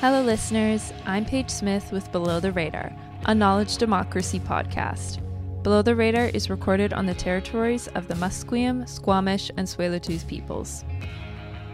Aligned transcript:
Hello, 0.00 0.20
listeners. 0.20 0.92
I'm 1.06 1.24
Paige 1.24 1.48
Smith 1.48 1.90
with 1.90 2.12
Below 2.12 2.38
the 2.38 2.52
Radar, 2.52 2.92
a 3.24 3.34
knowledge 3.34 3.78
democracy 3.78 4.38
podcast. 4.38 5.20
Below 5.62 5.80
the 5.80 5.96
Radar 5.96 6.26
is 6.26 6.50
recorded 6.50 6.92
on 6.92 7.06
the 7.06 7.14
territories 7.14 7.88
of 7.94 8.06
the 8.06 8.14
Musqueam, 8.14 8.86
Squamish, 8.86 9.50
and 9.56 9.66
Tsleil-Waututh 9.66 10.28
peoples. 10.28 10.84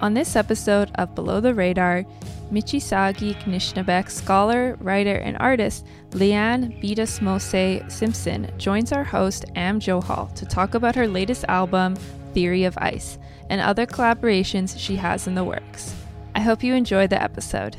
On 0.00 0.14
this 0.14 0.36
episode 0.36 0.92
of 0.94 1.16
Below 1.16 1.40
the 1.40 1.52
Radar, 1.52 2.04
Michi 2.52 2.80
Saagiig 2.80 3.42
Nishnaabeg 3.42 4.08
scholar, 4.08 4.76
writer, 4.80 5.16
and 5.16 5.36
artist 5.38 5.84
Leanne 6.10 6.80
Betasamosake 6.80 7.90
Simpson 7.90 8.48
joins 8.56 8.92
our 8.92 9.04
host 9.04 9.46
Am 9.56 9.80
Johal 9.80 10.32
to 10.36 10.46
talk 10.46 10.74
about 10.74 10.94
her 10.94 11.08
latest 11.08 11.44
album, 11.48 11.96
Theory 12.34 12.62
of 12.62 12.78
Ice, 12.78 13.18
and 13.50 13.60
other 13.60 13.84
collaborations 13.84 14.78
she 14.78 14.94
has 14.94 15.26
in 15.26 15.34
the 15.34 15.42
works. 15.42 15.96
I 16.36 16.40
hope 16.40 16.62
you 16.62 16.74
enjoy 16.74 17.08
the 17.08 17.20
episode. 17.20 17.76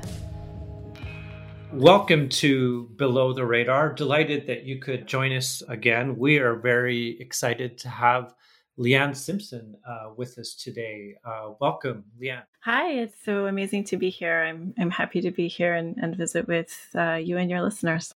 Welcome 1.73 2.29
to 2.29 2.83
Below 2.97 3.33
the 3.33 3.43
Radar. 3.47 3.93
Delighted 3.93 4.45
that 4.45 4.63
you 4.63 4.77
could 4.77 5.07
join 5.07 5.35
us 5.35 5.63
again. 5.67 6.19
We 6.19 6.37
are 6.37 6.53
very 6.53 7.19
excited 7.19 7.79
to 7.79 7.89
have 7.89 8.35
Leanne 8.77 9.15
Simpson 9.15 9.75
uh, 9.83 10.11
with 10.15 10.37
us 10.37 10.53
today. 10.53 11.15
Uh, 11.25 11.53
welcome, 11.59 12.03
Leanne. 12.21 12.43
Hi, 12.61 12.91
it's 12.91 13.17
so 13.25 13.47
amazing 13.47 13.85
to 13.85 13.97
be 13.97 14.11
here. 14.11 14.43
I'm, 14.43 14.75
I'm 14.77 14.91
happy 14.91 15.19
to 15.21 15.31
be 15.31 15.47
here 15.47 15.73
and, 15.73 15.97
and 15.99 16.15
visit 16.15 16.47
with 16.47 16.77
uh, 16.93 17.15
you 17.15 17.37
and 17.37 17.49
your 17.49 17.63
listeners. 17.63 18.13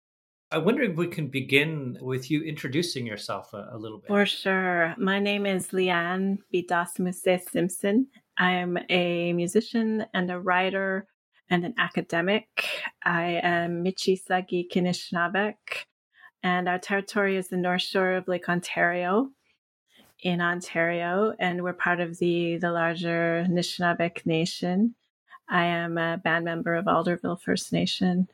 I 0.52 0.58
wonder 0.58 0.84
if 0.84 0.98
we 0.98 1.08
can 1.08 1.28
begin 1.28 1.98
with 2.02 2.30
you 2.30 2.44
introducing 2.44 3.08
yourself 3.08 3.54
a, 3.54 3.70
a 3.72 3.78
little 3.78 4.00
bit. 4.00 4.10
For 4.10 4.26
sure. 4.26 4.94
My 4.98 5.20
name 5.20 5.46
is 5.46 5.70
Leanne 5.70 6.40
Betasamosake 6.54 7.50
Simpson. 7.50 8.08
I 8.38 8.52
am 8.52 8.78
a 8.90 9.32
musician 9.32 10.06
and 10.14 10.30
a 10.30 10.42
writer 10.42 11.08
and 11.50 11.66
an 11.66 11.74
academic. 11.78 12.48
I 13.04 13.40
am 13.44 13.84
Michisaagi 13.84 14.70
Knishnabek, 14.72 15.56
and 16.44 16.68
our 16.68 16.80
territory 16.80 17.38
is 17.38 17.48
the 17.50 17.58
North 17.58 17.82
Shore 17.82 18.14
of 18.14 18.28
Lake 18.28 18.50
Ontario 18.50 19.30
in 20.22 20.42
Ontario, 20.42 21.34
and 21.40 21.64
we're 21.64 21.74
part 21.74 22.00
of 22.00 22.18
the, 22.18 22.58
the 22.58 22.72
larger 22.72 23.46
Anishinaabeg 23.48 24.26
Nation. 24.26 24.96
I 25.48 25.66
am 25.66 25.98
a 25.98 26.18
band 26.18 26.46
member 26.46 26.76
of 26.76 26.86
Alderville 26.86 27.40
First 27.40 27.72
Nation. 27.72 28.28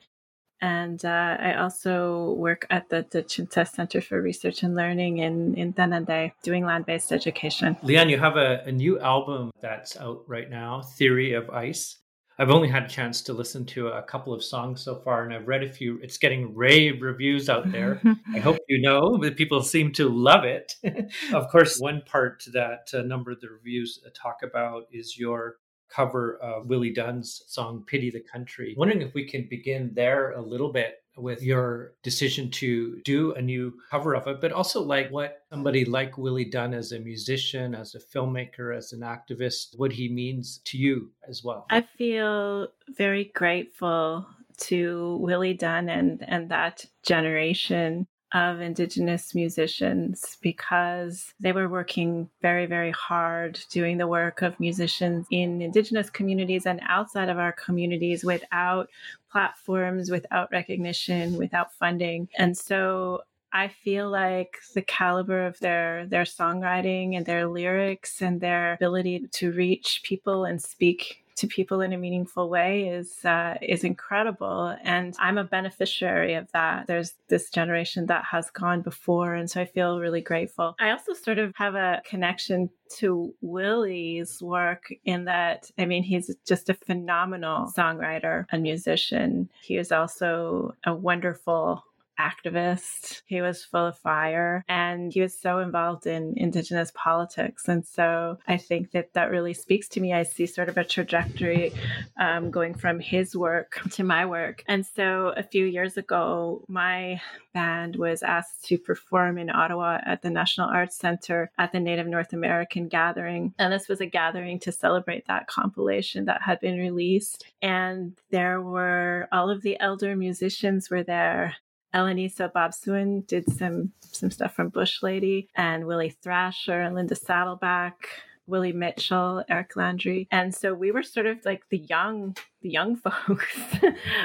And 0.62 1.04
uh, 1.04 1.38
I 1.40 1.56
also 1.56 2.34
work 2.34 2.68
at 2.70 2.90
the, 2.90 3.06
the 3.10 3.24
Chinta 3.24 3.68
Center 3.68 4.00
for 4.00 4.22
Research 4.22 4.62
and 4.62 4.76
Learning 4.76 5.18
in, 5.18 5.56
in 5.56 5.74
Denendeh, 5.74 6.34
doing 6.44 6.66
land 6.66 6.86
based 6.86 7.12
education. 7.12 7.76
Leanne, 7.84 8.12
you 8.12 8.20
have 8.20 8.38
a, 8.38 8.62
a 8.66 8.72
new 8.72 9.00
album 9.00 9.52
that's 9.60 9.98
out 9.98 10.24
right 10.28 10.50
now, 10.50 10.84
Theory 10.84 11.34
of 11.34 11.50
Ice. 11.50 11.98
I've 12.40 12.50
only 12.50 12.70
had 12.70 12.84
a 12.84 12.90
chance 12.90 13.22
to 13.24 13.34
listen 13.34 13.66
to 13.68 13.90
a 13.90 14.02
couple 14.02 14.34
of 14.34 14.44
songs 14.44 14.82
so 14.82 14.96
far, 14.96 15.24
and 15.24 15.34
I've 15.34 15.48
read 15.48 15.64
a 15.64 15.72
few. 15.72 16.00
It's 16.02 16.18
getting 16.18 16.56
rave 16.56 17.02
reviews 17.02 17.50
out 17.50 17.72
there. 17.72 18.02
I 18.34 18.40
hope 18.44 18.58
you 18.68 18.82
know 18.82 19.18
that 19.22 19.38
people 19.38 19.62
seem 19.62 19.92
to 19.94 20.10
love 20.10 20.44
it. 20.44 20.76
of 21.34 21.50
course, 21.50 21.80
one 21.80 22.02
part 22.06 22.44
that 22.54 22.90
a 22.94 23.04
number 23.04 23.32
of 23.32 23.42
the 23.42 23.50
reviews 23.50 24.00
uh, 24.06 24.10
talk 24.16 24.38
about 24.44 24.86
is 24.92 25.18
your 25.18 25.58
cover 25.94 26.38
of 26.38 26.68
Willie 26.68 26.94
Dunn's 26.94 27.44
song 27.48 27.84
Pity 27.86 28.10
the 28.10 28.22
Country. 28.22 28.74
Wondering 28.78 29.02
if 29.02 29.14
we 29.14 29.26
can 29.26 29.48
begin 29.50 29.92
there 29.94 30.32
a 30.32 30.42
little 30.42 30.72
bit 30.72 31.04
with 31.18 31.44
your 31.44 31.94
decision 32.04 32.50
to 32.50 33.02
do 33.02 33.34
a 33.34 33.42
new 33.42 33.74
cover 33.90 34.16
of 34.16 34.28
it, 34.28 34.40
but 34.40 34.52
also 34.52 34.82
like 34.82 35.12
what 35.12 35.44
somebody 35.50 35.84
like 35.84 36.18
Willie 36.18 36.46
Dunn 36.46 36.74
as 36.74 36.94
a 36.94 37.00
musician, 37.00 37.76
as 37.76 37.96
a 37.96 38.00
filmmaker, 38.00 38.76
as 38.76 38.94
an 38.94 39.02
activist, 39.02 39.78
what 39.78 39.92
he 39.92 40.10
means 40.10 40.62
to 40.66 40.78
you 40.78 41.12
as 41.28 41.44
well. 41.44 41.66
I 41.70 41.82
feel 41.82 42.70
very 42.90 43.26
grateful 43.36 44.26
to 44.58 45.18
Willie 45.22 45.54
Dunn 45.54 45.90
and, 45.90 46.24
and 46.28 46.50
that 46.50 46.86
generation 47.04 48.08
of 48.34 48.62
Indigenous 48.62 49.36
musicians 49.36 50.38
because 50.42 51.34
they 51.40 51.52
were 51.52 51.68
working 51.68 52.30
very, 52.42 52.66
very 52.66 52.92
hard 52.92 53.60
doing 53.70 53.98
the 53.98 54.08
work 54.08 54.42
of 54.42 54.60
musicians 54.60 55.28
in 55.32 55.62
Indigenous 55.62 56.10
communities 56.10 56.66
and 56.66 56.82
outside 56.88 57.30
of 57.30 57.38
our 57.38 57.52
communities 57.52 58.24
without 58.24 58.90
platforms, 59.32 60.10
without 60.10 60.52
recognition, 60.52 61.38
without 61.38 61.74
funding. 61.74 62.30
And 62.38 62.58
so 62.58 63.24
I 63.54 63.68
feel 63.68 64.10
like 64.10 64.60
the 64.74 64.82
caliber 64.82 65.46
of 65.46 65.60
their 65.60 66.06
their 66.08 66.24
songwriting 66.24 67.18
and 67.18 67.26
their 67.26 67.48
lyrics 67.48 68.22
and 68.22 68.40
their 68.40 68.74
ability 68.74 69.28
to 69.30 69.52
reach 69.52 70.02
people 70.04 70.46
and 70.46 70.62
speak 70.62 71.21
to 71.42 71.48
people 71.48 71.82
in 71.82 71.92
a 71.92 71.98
meaningful 71.98 72.50
way 72.50 72.88
is 72.88 73.26
uh, 73.26 73.56
is 73.62 73.84
incredible. 73.84 74.76
And 74.84 75.16
i'm 75.20 75.38
a 75.38 75.44
beneficiary 75.44 76.36
of 76.36 76.52
that. 76.54 76.88
There's 76.88 77.14
this 77.28 77.50
generation 77.50 78.06
that 78.08 78.24
has 78.26 78.50
gone 78.52 78.82
before 78.82 79.34
and 79.34 79.50
so 79.50 79.60
i 79.60 79.66
feel 79.66 80.00
really 80.00 80.22
grateful. 80.22 80.76
I 80.80 80.92
also 80.92 81.14
sort 81.14 81.40
of 81.40 81.54
have 81.56 81.76
a 81.76 82.02
connection 82.06 82.70
to 82.98 83.34
willie's 83.42 84.42
work 84.42 84.94
in 85.06 85.24
that 85.24 85.72
i 85.80 85.86
mean 85.86 86.04
he's 86.04 86.36
just 86.46 86.70
a 86.70 86.74
phenomenal 86.74 87.72
songwriter 87.78 88.46
and 88.52 88.62
musician. 88.64 89.50
He 89.62 89.78
is 89.78 89.92
also 89.92 90.76
a 90.86 90.94
wonderful 90.94 91.84
activist. 92.22 93.22
He 93.26 93.42
was 93.42 93.64
full 93.64 93.88
of 93.88 93.98
fire 93.98 94.64
and 94.68 95.12
he 95.12 95.22
was 95.22 95.38
so 95.38 95.60
involved 95.60 96.06
in 96.06 96.34
Indigenous 96.38 96.92
politics. 96.96 97.68
And 97.68 97.86
so 97.86 98.38
I 98.48 98.58
think 98.58 98.92
that 98.92 99.14
that 99.14 99.32
really 99.32 99.54
speaks 99.54 99.88
to 99.90 100.00
me. 100.00 100.14
I 100.14 100.24
see 100.24 100.46
sort 100.46 100.70
of 100.70 100.78
a 100.78 100.84
trajectory 100.84 101.74
um, 102.20 102.52
going 102.52 102.74
from 102.74 103.00
his 103.00 103.36
work 103.36 103.80
to 103.92 104.04
my 104.04 104.26
work. 104.26 104.64
And 104.68 104.86
so 104.86 105.34
a 105.36 105.44
few 105.44 105.66
years 105.66 105.98
ago, 105.98 106.64
my 106.68 107.22
band 107.54 107.96
was 107.96 108.24
asked 108.24 108.66
to 108.66 108.78
perform 108.78 109.38
in 109.38 109.50
Ottawa 109.50 110.00
at 110.06 110.22
the 110.22 110.30
National 110.30 110.70
Arts 110.70 110.98
Center 110.98 111.52
at 111.58 111.72
the 111.72 111.80
Native 111.80 112.08
North 112.08 112.34
American 112.34 112.88
Gathering. 112.88 113.54
And 113.58 113.74
this 113.74 113.88
was 113.88 114.02
a 114.02 114.06
gathering 114.06 114.60
to 114.60 114.72
celebrate 114.72 115.28
that 115.28 115.48
compilation 115.48 116.26
that 116.26 116.42
had 116.42 116.60
been 116.60 116.78
released. 116.78 117.46
And 117.62 118.18
there 118.30 118.62
were 118.62 119.28
all 119.32 119.50
of 119.50 119.62
the 119.62 119.80
elder 119.80 120.16
musicians 120.16 120.90
were 120.90 121.04
there 121.04 121.56
Alanis 121.94 122.38
Obomsawin 122.38 123.26
did 123.28 123.50
some 123.58 123.92
some 124.02 124.32
stuff 124.32 124.54
from 124.56 124.70
Bush 124.70 125.04
Lady 125.04 125.50
and 125.56 125.86
Willie 125.86 126.16
Thrasher 126.22 126.82
and 126.82 126.96
Linda 126.96 127.16
Saddleback 127.16 128.08
Willie 128.48 128.74
Mitchell, 128.74 129.44
Eric 129.50 129.76
Landry. 129.76 130.28
And 130.32 130.54
so 130.54 130.74
we 130.74 130.92
were 130.92 131.04
sort 131.04 131.26
of 131.26 131.38
like 131.46 131.64
the 131.70 131.78
young, 131.78 132.36
the 132.62 132.70
young 132.70 132.96
folks, 133.28 133.58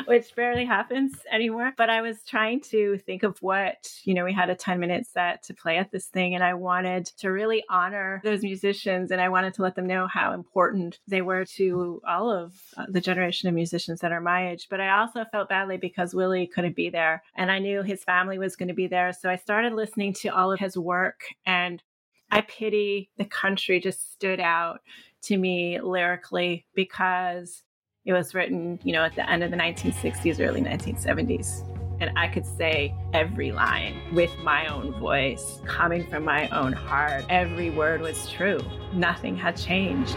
which 0.06 0.34
barely 0.34 0.64
happens 0.64 1.14
anymore. 1.30 1.72
But 1.76 1.90
I 1.90 2.02
was 2.02 2.18
trying 2.26 2.60
to 2.62 2.98
think 2.98 3.22
of 3.22 3.38
what, 3.42 3.88
you 4.04 4.14
know, 4.14 4.24
we 4.24 4.32
had 4.32 4.50
a 4.50 4.54
10 4.54 4.80
minute 4.80 5.06
set 5.06 5.42
to 5.44 5.54
play 5.54 5.78
at 5.78 5.90
this 5.90 6.06
thing. 6.06 6.34
And 6.34 6.42
I 6.42 6.54
wanted 6.54 7.06
to 7.18 7.28
really 7.30 7.64
honor 7.70 8.20
those 8.24 8.42
musicians 8.42 9.10
and 9.10 9.20
I 9.20 9.28
wanted 9.28 9.54
to 9.54 9.62
let 9.62 9.74
them 9.74 9.86
know 9.86 10.06
how 10.06 10.32
important 10.32 10.98
they 11.06 11.22
were 11.22 11.44
to 11.56 12.00
all 12.06 12.30
of 12.30 12.60
uh, 12.76 12.86
the 12.88 13.00
generation 13.00 13.48
of 13.48 13.54
musicians 13.54 14.00
that 14.00 14.12
are 14.12 14.20
my 14.20 14.50
age. 14.50 14.66
But 14.68 14.80
I 14.80 14.98
also 14.98 15.24
felt 15.30 15.48
badly 15.48 15.76
because 15.76 16.14
Willie 16.14 16.46
couldn't 16.46 16.76
be 16.76 16.90
there 16.90 17.22
and 17.34 17.50
I 17.50 17.58
knew 17.58 17.82
his 17.82 18.04
family 18.04 18.38
was 18.38 18.56
going 18.56 18.68
to 18.68 18.74
be 18.74 18.86
there. 18.86 19.12
So 19.12 19.30
I 19.30 19.36
started 19.36 19.72
listening 19.72 20.12
to 20.14 20.28
all 20.28 20.52
of 20.52 20.60
his 20.60 20.76
work 20.76 21.22
and 21.44 21.82
I 22.30 22.40
pity 22.42 23.10
the 23.18 23.24
country 23.24 23.80
just 23.80 24.12
stood 24.12 24.40
out 24.40 24.80
to 25.22 25.36
me 25.36 25.80
lyrically 25.80 26.66
because 26.74 27.62
it 28.04 28.12
was 28.12 28.34
written, 28.34 28.78
you 28.84 28.92
know, 28.92 29.02
at 29.02 29.14
the 29.16 29.28
end 29.28 29.42
of 29.42 29.50
the 29.50 29.56
1960s, 29.56 30.40
early 30.40 30.60
1970s. 30.60 31.62
And 32.00 32.10
I 32.16 32.28
could 32.28 32.46
say 32.46 32.94
every 33.14 33.52
line 33.52 34.14
with 34.14 34.30
my 34.38 34.66
own 34.66 34.92
voice, 35.00 35.60
coming 35.64 36.06
from 36.08 36.24
my 36.24 36.48
own 36.50 36.72
heart. 36.72 37.24
Every 37.30 37.70
word 37.70 38.02
was 38.02 38.30
true. 38.30 38.60
Nothing 38.92 39.36
had 39.36 39.56
changed. 39.56 40.16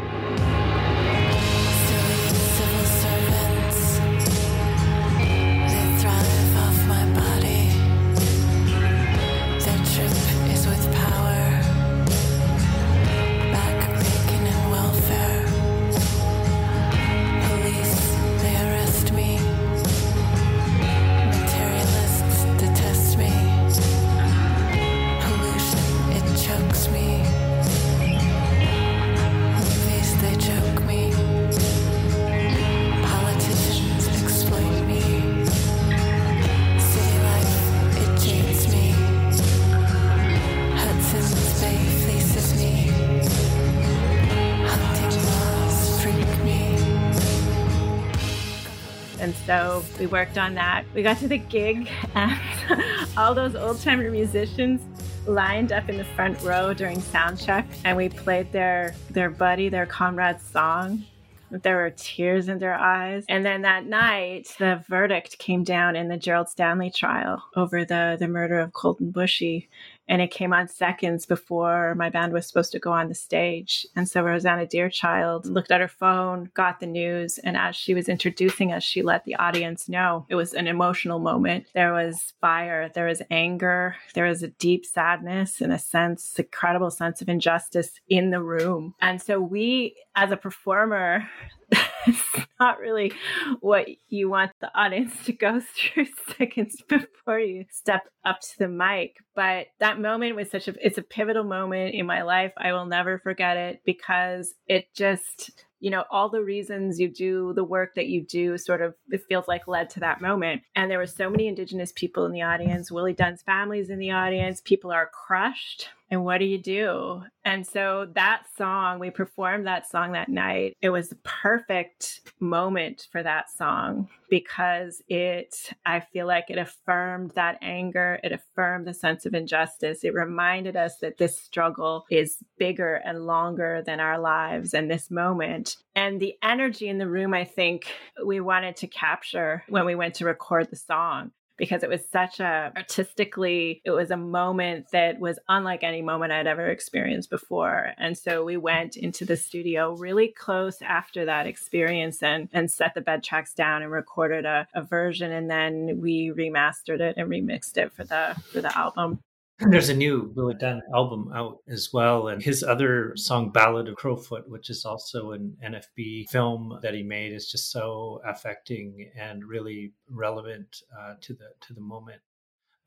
We 49.99 50.07
worked 50.07 50.37
on 50.37 50.55
that. 50.55 50.85
We 50.93 51.03
got 51.03 51.17
to 51.19 51.27
the 51.27 51.37
gig, 51.37 51.89
and 52.15 52.39
all 53.17 53.33
those 53.33 53.55
old 53.55 53.81
timer 53.81 54.09
musicians 54.09 54.81
lined 55.27 55.71
up 55.71 55.89
in 55.89 55.97
the 55.97 56.03
front 56.03 56.41
row 56.41 56.73
during 56.73 57.01
sound 57.01 57.39
check, 57.39 57.65
and 57.85 57.95
we 57.97 58.09
played 58.09 58.51
their 58.51 58.95
their 59.09 59.29
buddy, 59.29 59.69
their 59.69 59.85
comrade's 59.85 60.43
song. 60.43 61.03
There 61.51 61.77
were 61.77 61.89
tears 61.89 62.47
in 62.47 62.59
their 62.59 62.75
eyes. 62.75 63.25
And 63.27 63.43
then 63.43 63.63
that 63.63 63.85
night, 63.85 64.53
the 64.59 64.83
verdict 64.87 65.39
came 65.39 65.63
down 65.63 65.95
in 65.95 66.07
the 66.07 66.17
Gerald 66.17 66.47
Stanley 66.47 66.91
trial 66.91 67.43
over 67.55 67.83
the, 67.83 68.17
the 68.19 68.27
murder 68.27 68.59
of 68.59 68.73
Colton 68.73 69.11
Boushie 69.11 69.67
and 70.09 70.21
it 70.21 70.31
came 70.31 70.51
on 70.51 70.67
seconds 70.67 71.27
before 71.27 71.93
my 71.95 72.09
band 72.09 72.33
was 72.33 72.47
supposed 72.47 72.71
to 72.71 72.79
go 72.79 72.91
on 72.91 73.07
the 73.07 73.15
stage. 73.15 73.85
And 73.95 74.09
so 74.09 74.23
Rosanna 74.23 74.65
Deerchild 74.65 75.45
looked 75.45 75.71
at 75.71 75.79
her 75.79 75.87
phone, 75.87 76.49
got 76.55 76.79
the 76.79 76.87
news, 76.87 77.37
and 77.37 77.55
as 77.55 77.75
she 77.75 77.93
was 77.93 78.09
introducing 78.09 78.73
us, 78.73 78.83
she 78.83 79.03
let 79.03 79.23
the 79.23 79.35
audience 79.35 79.87
know 79.87 80.25
it 80.27 80.35
was 80.35 80.53
an 80.53 80.67
emotional 80.67 81.19
moment. 81.19 81.67
There 81.73 81.93
was 81.93 82.33
fire, 82.41 82.89
there 82.93 83.05
was 83.05 83.21
anger, 83.29 83.95
there 84.15 84.25
was 84.25 84.41
a 84.41 84.47
deep 84.47 84.85
sadness 84.85 85.61
and 85.61 85.71
a 85.71 85.79
sense, 85.79 86.37
incredible 86.39 86.89
sense 86.89 87.21
of 87.21 87.29
injustice 87.29 87.91
in 88.09 88.31
the 88.31 88.41
room. 88.41 88.95
And 88.99 89.21
so 89.21 89.39
we, 89.39 89.95
as 90.15 90.31
a 90.31 90.37
performer, 90.37 91.29
it's 92.07 92.47
not 92.59 92.79
really 92.79 93.11
what 93.59 93.87
you 94.07 94.29
want 94.29 94.51
the 94.61 94.71
audience 94.77 95.13
to 95.25 95.33
go 95.33 95.59
through 95.75 96.07
seconds 96.37 96.81
before 96.87 97.39
you 97.39 97.65
step 97.69 98.07
up 98.25 98.39
to 98.41 98.59
the 98.59 98.67
mic. 98.67 99.17
But 99.35 99.67
that 99.79 99.99
moment 99.99 100.35
was 100.35 100.49
such 100.49 100.67
a 100.67 100.85
it's 100.85 100.97
a 100.97 101.03
pivotal 101.03 101.43
moment 101.43 101.95
in 101.95 102.05
my 102.05 102.21
life. 102.21 102.53
I 102.57 102.73
will 102.73 102.85
never 102.85 103.19
forget 103.19 103.57
it 103.57 103.81
because 103.85 104.53
it 104.67 104.93
just 104.93 105.51
you 105.79 105.89
know 105.89 106.03
all 106.11 106.29
the 106.29 106.43
reasons 106.43 106.99
you 106.99 107.09
do 107.09 107.53
the 107.53 107.63
work 107.63 107.95
that 107.95 108.07
you 108.07 108.21
do 108.25 108.57
sort 108.57 108.81
of 108.81 108.93
it 109.09 109.23
feels 109.27 109.47
like 109.47 109.67
led 109.67 109.89
to 109.89 110.01
that 110.01 110.21
moment 110.21 110.61
and 110.75 110.91
there 110.91 110.97
were 110.97 111.07
so 111.07 111.29
many 111.29 111.47
indigenous 111.47 111.93
people 111.93 112.25
in 112.25 112.33
the 112.33 112.41
audience 112.41 112.91
willie 112.91 113.13
dunn's 113.13 113.41
families 113.41 113.89
in 113.89 113.97
the 113.97 114.11
audience 114.11 114.61
people 114.61 114.91
are 114.91 115.09
crushed 115.25 115.87
and 116.11 116.23
what 116.23 116.39
do 116.39 116.45
you 116.45 116.57
do? 116.57 117.23
And 117.45 117.65
so 117.65 118.07
that 118.15 118.43
song, 118.57 118.99
we 118.99 119.09
performed 119.11 119.67
that 119.67 119.89
song 119.89 120.11
that 120.13 120.29
night. 120.29 120.75
It 120.81 120.89
was 120.89 121.09
the 121.09 121.15
perfect 121.17 122.21
moment 122.39 123.07
for 123.11 123.21
that 123.23 123.49
song 123.49 124.09
because 124.29 125.01
it, 125.07 125.73
I 125.85 125.99
feel 125.99 126.27
like 126.27 126.45
it 126.49 126.57
affirmed 126.57 127.31
that 127.35 127.57
anger. 127.61 128.19
It 128.23 128.31
affirmed 128.31 128.87
the 128.87 128.93
sense 128.93 129.25
of 129.25 129.33
injustice. 129.33 130.03
It 130.03 130.13
reminded 130.13 130.75
us 130.75 130.97
that 130.97 131.17
this 131.17 131.39
struggle 131.39 132.05
is 132.09 132.37
bigger 132.57 132.95
and 132.95 133.25
longer 133.25 133.83
than 133.85 133.99
our 133.99 134.19
lives 134.19 134.73
and 134.73 134.89
this 134.89 135.09
moment. 135.09 135.77
And 135.95 136.19
the 136.19 136.35
energy 136.43 136.87
in 136.87 136.97
the 136.97 137.09
room, 137.09 137.33
I 137.33 137.45
think 137.45 137.91
we 138.23 138.39
wanted 138.39 138.75
to 138.77 138.87
capture 138.87 139.63
when 139.69 139.85
we 139.85 139.95
went 139.95 140.15
to 140.15 140.25
record 140.25 140.69
the 140.69 140.75
song 140.75 141.31
because 141.59 141.83
it 141.83 141.89
was 141.89 142.01
such 142.11 142.39
a 142.39 142.71
artistically, 142.75 143.81
it 143.85 143.91
was 143.91 144.09
a 144.09 144.17
moment 144.17 144.87
that 144.91 145.19
was 145.19 145.37
unlike 145.47 145.83
any 145.83 146.01
moment 146.01 146.31
I'd 146.31 146.47
ever 146.47 146.67
experienced 146.67 147.29
before. 147.29 147.93
And 147.97 148.17
so 148.17 148.43
we 148.43 148.57
went 148.57 148.97
into 148.97 149.25
the 149.25 149.37
studio 149.37 149.93
really 149.93 150.29
close 150.29 150.81
after 150.81 151.25
that 151.25 151.45
experience 151.45 152.23
and, 152.23 152.49
and 152.53 152.71
set 152.71 152.95
the 152.95 153.01
bed 153.01 153.23
tracks 153.23 153.53
down 153.53 153.83
and 153.83 153.91
recorded 153.91 154.45
a, 154.45 154.67
a 154.73 154.81
version. 154.81 155.31
And 155.31 155.49
then 155.51 155.99
we 156.01 156.31
remastered 156.35 157.01
it 157.01 157.15
and 157.17 157.29
remixed 157.29 157.77
it 157.77 157.91
for 157.91 158.05
the, 158.05 158.35
for 158.51 158.61
the 158.61 158.75
album. 158.75 159.19
There's 159.67 159.89
a 159.89 159.93
new 159.93 160.31
Willie 160.35 160.55
Dunn 160.55 160.81
album 160.95 161.31
out 161.35 161.57
as 161.67 161.89
well, 161.91 162.29
and 162.29 162.41
his 162.41 162.63
other 162.63 163.11
song, 163.17 163.51
Ballad 163.51 163.89
of 163.89 163.95
Crowfoot, 163.97 164.47
which 164.47 164.69
is 164.69 164.85
also 164.85 165.31
an 165.31 165.57
NFB 165.63 166.29
film 166.29 166.79
that 166.81 166.93
he 166.93 167.03
made, 167.03 167.33
is 167.33 167.51
just 167.51 167.69
so 167.69 168.21
affecting 168.25 169.11
and 169.17 169.43
really 169.43 169.91
relevant 170.09 170.83
uh, 170.97 171.15
to 171.21 171.33
the 171.33 171.49
to 171.67 171.73
the 171.73 171.81
moment. 171.81 172.21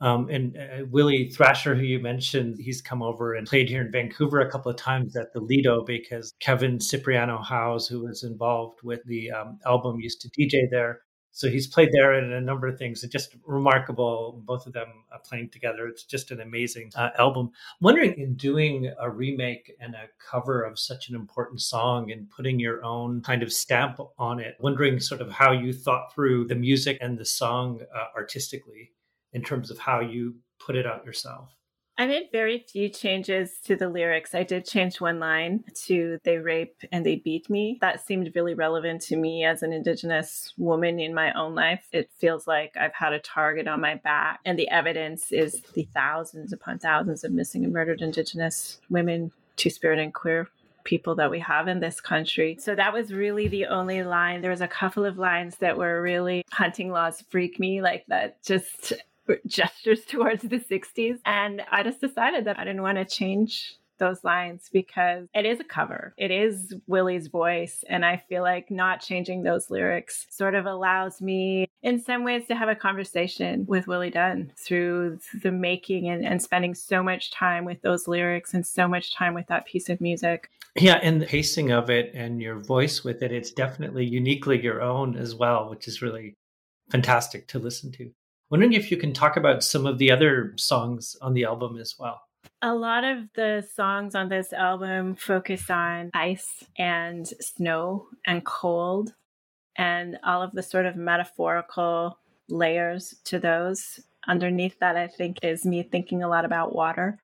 Um, 0.00 0.28
and 0.30 0.56
uh, 0.56 0.84
Willie 0.90 1.28
Thrasher, 1.28 1.76
who 1.76 1.82
you 1.82 2.00
mentioned, 2.00 2.56
he's 2.58 2.80
come 2.82 3.02
over 3.02 3.34
and 3.34 3.46
played 3.46 3.68
here 3.68 3.82
in 3.82 3.92
Vancouver 3.92 4.40
a 4.40 4.50
couple 4.50 4.70
of 4.70 4.76
times 4.76 5.14
at 5.14 5.32
the 5.32 5.40
Lido 5.40 5.84
because 5.84 6.34
Kevin 6.40 6.78
Sipreano 6.78 7.44
Howes, 7.44 7.86
who 7.86 8.04
was 8.04 8.24
involved 8.24 8.80
with 8.82 9.00
the 9.04 9.30
um, 9.30 9.60
album, 9.64 10.00
used 10.00 10.20
to 10.22 10.30
DJ 10.30 10.68
there. 10.70 11.02
So 11.34 11.48
he's 11.48 11.66
played 11.66 11.88
there 11.92 12.12
in 12.12 12.30
a 12.30 12.42
number 12.42 12.66
of 12.66 12.78
things. 12.78 13.02
It's 13.02 13.12
just 13.12 13.34
remarkable, 13.46 14.42
both 14.44 14.66
of 14.66 14.74
them 14.74 14.88
uh, 15.10 15.16
playing 15.18 15.48
together. 15.48 15.86
It's 15.86 16.04
just 16.04 16.30
an 16.30 16.42
amazing 16.42 16.92
uh, 16.94 17.08
album. 17.18 17.46
I'm 17.46 17.78
wondering, 17.80 18.18
in 18.18 18.34
doing 18.34 18.92
a 19.00 19.10
remake 19.10 19.72
and 19.80 19.94
a 19.94 20.08
cover 20.18 20.62
of 20.62 20.78
such 20.78 21.08
an 21.08 21.14
important 21.14 21.62
song 21.62 22.12
and 22.12 22.28
putting 22.28 22.60
your 22.60 22.84
own 22.84 23.22
kind 23.22 23.42
of 23.42 23.50
stamp 23.50 23.98
on 24.18 24.40
it, 24.40 24.56
wondering 24.60 25.00
sort 25.00 25.22
of 25.22 25.30
how 25.30 25.52
you 25.52 25.72
thought 25.72 26.14
through 26.14 26.48
the 26.48 26.54
music 26.54 26.98
and 27.00 27.18
the 27.18 27.24
song 27.24 27.80
uh, 27.96 28.04
artistically 28.14 28.90
in 29.32 29.42
terms 29.42 29.70
of 29.70 29.78
how 29.78 30.00
you 30.00 30.36
put 30.58 30.76
it 30.76 30.86
out 30.86 31.06
yourself. 31.06 31.50
I 31.98 32.06
made 32.06 32.30
very 32.32 32.64
few 32.66 32.88
changes 32.88 33.58
to 33.64 33.76
the 33.76 33.88
lyrics. 33.88 34.34
I 34.34 34.44
did 34.44 34.64
change 34.64 35.00
one 35.00 35.20
line 35.20 35.64
to 35.84 36.18
they 36.24 36.38
rape 36.38 36.82
and 36.90 37.04
they 37.04 37.16
beat 37.16 37.50
me. 37.50 37.78
That 37.80 38.04
seemed 38.04 38.32
really 38.34 38.54
relevant 38.54 39.02
to 39.02 39.16
me 39.16 39.44
as 39.44 39.62
an 39.62 39.72
Indigenous 39.72 40.54
woman 40.56 40.98
in 40.98 41.14
my 41.14 41.32
own 41.34 41.54
life. 41.54 41.84
It 41.92 42.10
feels 42.18 42.46
like 42.46 42.74
I've 42.80 42.94
had 42.94 43.12
a 43.12 43.18
target 43.18 43.68
on 43.68 43.80
my 43.80 43.96
back, 43.96 44.40
and 44.44 44.58
the 44.58 44.70
evidence 44.70 45.32
is 45.32 45.60
the 45.74 45.86
thousands 45.94 46.52
upon 46.52 46.78
thousands 46.78 47.24
of 47.24 47.32
missing 47.32 47.62
and 47.62 47.72
murdered 47.72 48.00
Indigenous 48.00 48.80
women, 48.88 49.30
Two 49.56 49.70
Spirit, 49.70 49.98
and 49.98 50.14
queer 50.14 50.48
people 50.84 51.14
that 51.14 51.30
we 51.30 51.38
have 51.38 51.68
in 51.68 51.78
this 51.80 52.00
country. 52.00 52.56
So 52.58 52.74
that 52.74 52.92
was 52.92 53.12
really 53.12 53.48
the 53.48 53.66
only 53.66 54.02
line. 54.02 54.40
There 54.40 54.50
was 54.50 54.60
a 54.60 54.66
couple 54.66 55.04
of 55.04 55.18
lines 55.18 55.58
that 55.58 55.76
were 55.76 56.02
really 56.02 56.42
hunting 56.50 56.90
laws 56.90 57.22
freak 57.30 57.60
me, 57.60 57.82
like 57.82 58.04
that 58.08 58.42
just 58.42 58.94
gestures 59.46 60.04
towards 60.04 60.42
the 60.42 60.58
60s. 60.58 61.18
And 61.24 61.62
I 61.70 61.82
just 61.82 62.00
decided 62.00 62.44
that 62.46 62.58
I 62.58 62.64
didn't 62.64 62.82
want 62.82 62.98
to 62.98 63.04
change 63.04 63.76
those 63.98 64.24
lines 64.24 64.68
because 64.72 65.28
it 65.32 65.46
is 65.46 65.60
a 65.60 65.64
cover. 65.64 66.12
It 66.16 66.32
is 66.32 66.74
Willie's 66.88 67.28
voice. 67.28 67.84
And 67.88 68.04
I 68.04 68.16
feel 68.28 68.42
like 68.42 68.70
not 68.70 69.00
changing 69.00 69.42
those 69.42 69.70
lyrics 69.70 70.26
sort 70.28 70.56
of 70.56 70.66
allows 70.66 71.20
me, 71.22 71.68
in 71.82 72.02
some 72.02 72.24
ways, 72.24 72.48
to 72.48 72.56
have 72.56 72.68
a 72.68 72.74
conversation 72.74 73.64
with 73.66 73.86
Willie 73.86 74.10
Dunn 74.10 74.52
through 74.58 75.20
the 75.42 75.52
making 75.52 76.08
and, 76.08 76.24
and 76.24 76.42
spending 76.42 76.74
so 76.74 77.02
much 77.02 77.30
time 77.30 77.64
with 77.64 77.80
those 77.82 78.08
lyrics 78.08 78.54
and 78.54 78.66
so 78.66 78.88
much 78.88 79.14
time 79.14 79.34
with 79.34 79.46
that 79.46 79.66
piece 79.66 79.88
of 79.88 80.00
music. 80.00 80.50
Yeah, 80.74 80.98
and 81.02 81.20
the 81.20 81.26
pacing 81.26 81.70
of 81.70 81.90
it 81.90 82.12
and 82.14 82.40
your 82.40 82.58
voice 82.58 83.04
with 83.04 83.22
it, 83.22 83.30
it's 83.30 83.52
definitely 83.52 84.06
uniquely 84.06 84.60
your 84.60 84.82
own 84.82 85.16
as 85.16 85.34
well, 85.34 85.68
which 85.68 85.86
is 85.86 86.02
really 86.02 86.34
fantastic 86.90 87.46
to 87.48 87.58
listen 87.58 87.92
to. 87.92 88.10
Wondering 88.52 88.74
if 88.74 88.90
you 88.90 88.98
can 88.98 89.14
talk 89.14 89.38
about 89.38 89.64
some 89.64 89.86
of 89.86 89.96
the 89.96 90.10
other 90.10 90.52
songs 90.58 91.16
on 91.22 91.32
the 91.32 91.44
album 91.44 91.78
as 91.78 91.94
well. 91.98 92.20
A 92.60 92.74
lot 92.74 93.02
of 93.02 93.32
the 93.34 93.66
songs 93.74 94.14
on 94.14 94.28
this 94.28 94.52
album 94.52 95.14
focus 95.14 95.70
on 95.70 96.10
ice 96.12 96.62
and 96.76 97.26
snow 97.26 98.08
and 98.26 98.44
cold 98.44 99.14
and 99.78 100.18
all 100.22 100.42
of 100.42 100.52
the 100.52 100.62
sort 100.62 100.84
of 100.84 100.96
metaphorical 100.96 102.18
layers 102.50 103.14
to 103.24 103.38
those. 103.38 104.00
Underneath 104.28 104.78
that, 104.80 104.96
I 104.96 105.06
think, 105.06 105.38
is 105.42 105.64
me 105.64 105.82
thinking 105.82 106.22
a 106.22 106.28
lot 106.28 106.44
about 106.44 106.74
water 106.74 107.18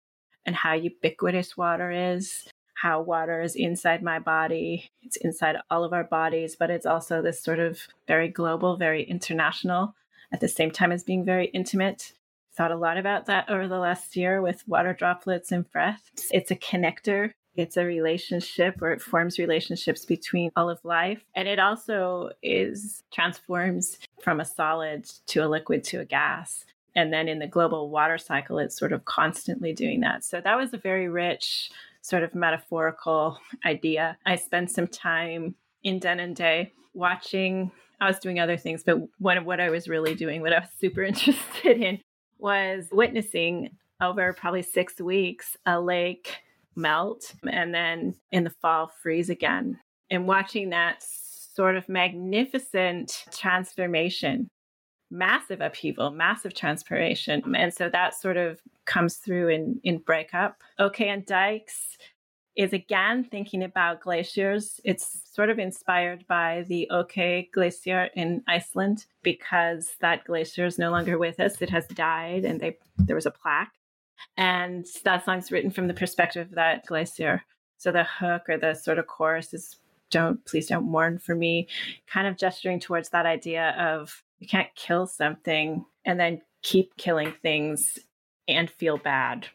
and 0.46 0.56
how 0.56 0.72
ubiquitous 0.72 1.58
water 1.58 1.90
is, 1.90 2.48
how 2.72 3.02
water 3.02 3.42
is 3.42 3.54
inside 3.54 4.02
my 4.02 4.18
body. 4.18 4.88
It's 5.02 5.18
inside 5.18 5.56
all 5.70 5.84
of 5.84 5.92
our 5.92 6.04
bodies, 6.04 6.56
but 6.58 6.70
it's 6.70 6.86
also 6.86 7.20
this 7.20 7.42
sort 7.42 7.58
of 7.58 7.86
very 8.06 8.28
global, 8.28 8.78
very 8.78 9.02
international 9.02 9.94
at 10.32 10.40
the 10.40 10.48
same 10.48 10.70
time 10.70 10.92
as 10.92 11.02
being 11.02 11.24
very 11.24 11.46
intimate. 11.46 12.12
Thought 12.56 12.72
a 12.72 12.76
lot 12.76 12.98
about 12.98 13.26
that 13.26 13.48
over 13.48 13.68
the 13.68 13.78
last 13.78 14.16
year 14.16 14.42
with 14.42 14.66
water 14.66 14.92
droplets 14.92 15.52
and 15.52 15.70
breath. 15.70 16.10
It's 16.30 16.50
a 16.50 16.56
connector. 16.56 17.32
It's 17.54 17.76
a 17.76 17.84
relationship 17.84 18.80
where 18.80 18.92
it 18.92 19.02
forms 19.02 19.38
relationships 19.38 20.04
between 20.04 20.50
all 20.56 20.70
of 20.70 20.84
life. 20.84 21.24
And 21.34 21.48
it 21.48 21.58
also 21.58 22.30
is 22.42 23.02
transforms 23.12 23.98
from 24.22 24.40
a 24.40 24.44
solid 24.44 25.04
to 25.26 25.44
a 25.44 25.48
liquid 25.48 25.84
to 25.84 26.00
a 26.00 26.04
gas. 26.04 26.64
And 26.94 27.12
then 27.12 27.28
in 27.28 27.38
the 27.38 27.46
global 27.46 27.90
water 27.90 28.18
cycle, 28.18 28.58
it's 28.58 28.78
sort 28.78 28.92
of 28.92 29.04
constantly 29.04 29.72
doing 29.72 30.00
that. 30.00 30.24
So 30.24 30.40
that 30.40 30.56
was 30.56 30.74
a 30.74 30.78
very 30.78 31.08
rich, 31.08 31.70
sort 32.02 32.22
of 32.22 32.34
metaphorical 32.34 33.38
idea. 33.64 34.18
I 34.26 34.36
spent 34.36 34.70
some 34.70 34.88
time 34.88 35.54
in 35.84 36.00
Denendeh 36.00 36.70
watching 36.94 37.70
I 38.00 38.06
was 38.06 38.18
doing 38.18 38.38
other 38.38 38.56
things, 38.56 38.82
but 38.84 38.98
one 39.18 39.38
of 39.38 39.44
what 39.44 39.60
I 39.60 39.70
was 39.70 39.88
really 39.88 40.14
doing, 40.14 40.40
what 40.40 40.52
I 40.52 40.60
was 40.60 40.68
super 40.80 41.02
interested 41.02 41.80
in, 41.80 42.00
was 42.38 42.86
witnessing 42.92 43.70
over 44.00 44.32
probably 44.32 44.62
six 44.62 45.00
weeks 45.00 45.56
a 45.66 45.80
lake 45.80 46.36
melt 46.76 47.34
and 47.50 47.74
then 47.74 48.14
in 48.30 48.44
the 48.44 48.50
fall 48.50 48.90
freeze 49.02 49.28
again. 49.28 49.78
And 50.10 50.26
watching 50.26 50.70
that 50.70 51.02
sort 51.02 51.76
of 51.76 51.88
magnificent 51.88 53.24
transformation, 53.32 54.48
massive 55.10 55.60
upheaval, 55.60 56.12
massive 56.12 56.54
transformation. 56.54 57.42
And 57.56 57.74
so 57.74 57.88
that 57.90 58.14
sort 58.14 58.36
of 58.36 58.60
comes 58.84 59.16
through 59.16 59.48
in, 59.48 59.80
in 59.82 59.98
Breakup. 59.98 60.62
OK 60.78 61.08
and 61.08 61.26
Dikes 61.26 61.98
is 62.58 62.72
again 62.72 63.22
thinking 63.22 63.62
about 63.62 64.00
glaciers. 64.00 64.80
It's 64.84 65.22
sort 65.32 65.48
of 65.48 65.60
inspired 65.60 66.26
by 66.26 66.64
the 66.66 66.90
OK 66.90 67.48
Glacier 67.54 68.10
in 68.16 68.42
Iceland 68.48 69.06
because 69.22 69.92
that 70.00 70.24
glacier 70.24 70.66
is 70.66 70.76
no 70.76 70.90
longer 70.90 71.18
with 71.18 71.38
us. 71.38 71.62
It 71.62 71.70
has 71.70 71.86
died, 71.86 72.44
and 72.44 72.60
they 72.60 72.76
there 72.98 73.14
was 73.14 73.26
a 73.26 73.30
plaque. 73.30 73.72
And 74.36 74.84
that 75.04 75.24
song's 75.24 75.52
written 75.52 75.70
from 75.70 75.86
the 75.86 75.94
perspective 75.94 76.48
of 76.48 76.54
that 76.56 76.84
glacier. 76.84 77.44
So 77.76 77.92
the 77.92 78.02
hook 78.02 78.48
or 78.48 78.58
the 78.58 78.74
sort 78.74 78.98
of 78.98 79.06
chorus 79.06 79.54
is 79.54 79.76
don't 80.10 80.44
please 80.44 80.66
don't 80.66 80.90
mourn 80.90 81.18
for 81.18 81.36
me, 81.36 81.68
kind 82.08 82.26
of 82.26 82.36
gesturing 82.36 82.80
towards 82.80 83.10
that 83.10 83.24
idea 83.24 83.70
of 83.78 84.24
you 84.40 84.48
can't 84.48 84.74
kill 84.74 85.06
something 85.06 85.84
and 86.04 86.18
then 86.18 86.42
keep 86.62 86.96
killing 86.96 87.34
things 87.40 88.00
and 88.48 88.68
feel 88.68 88.96
bad. 88.98 89.46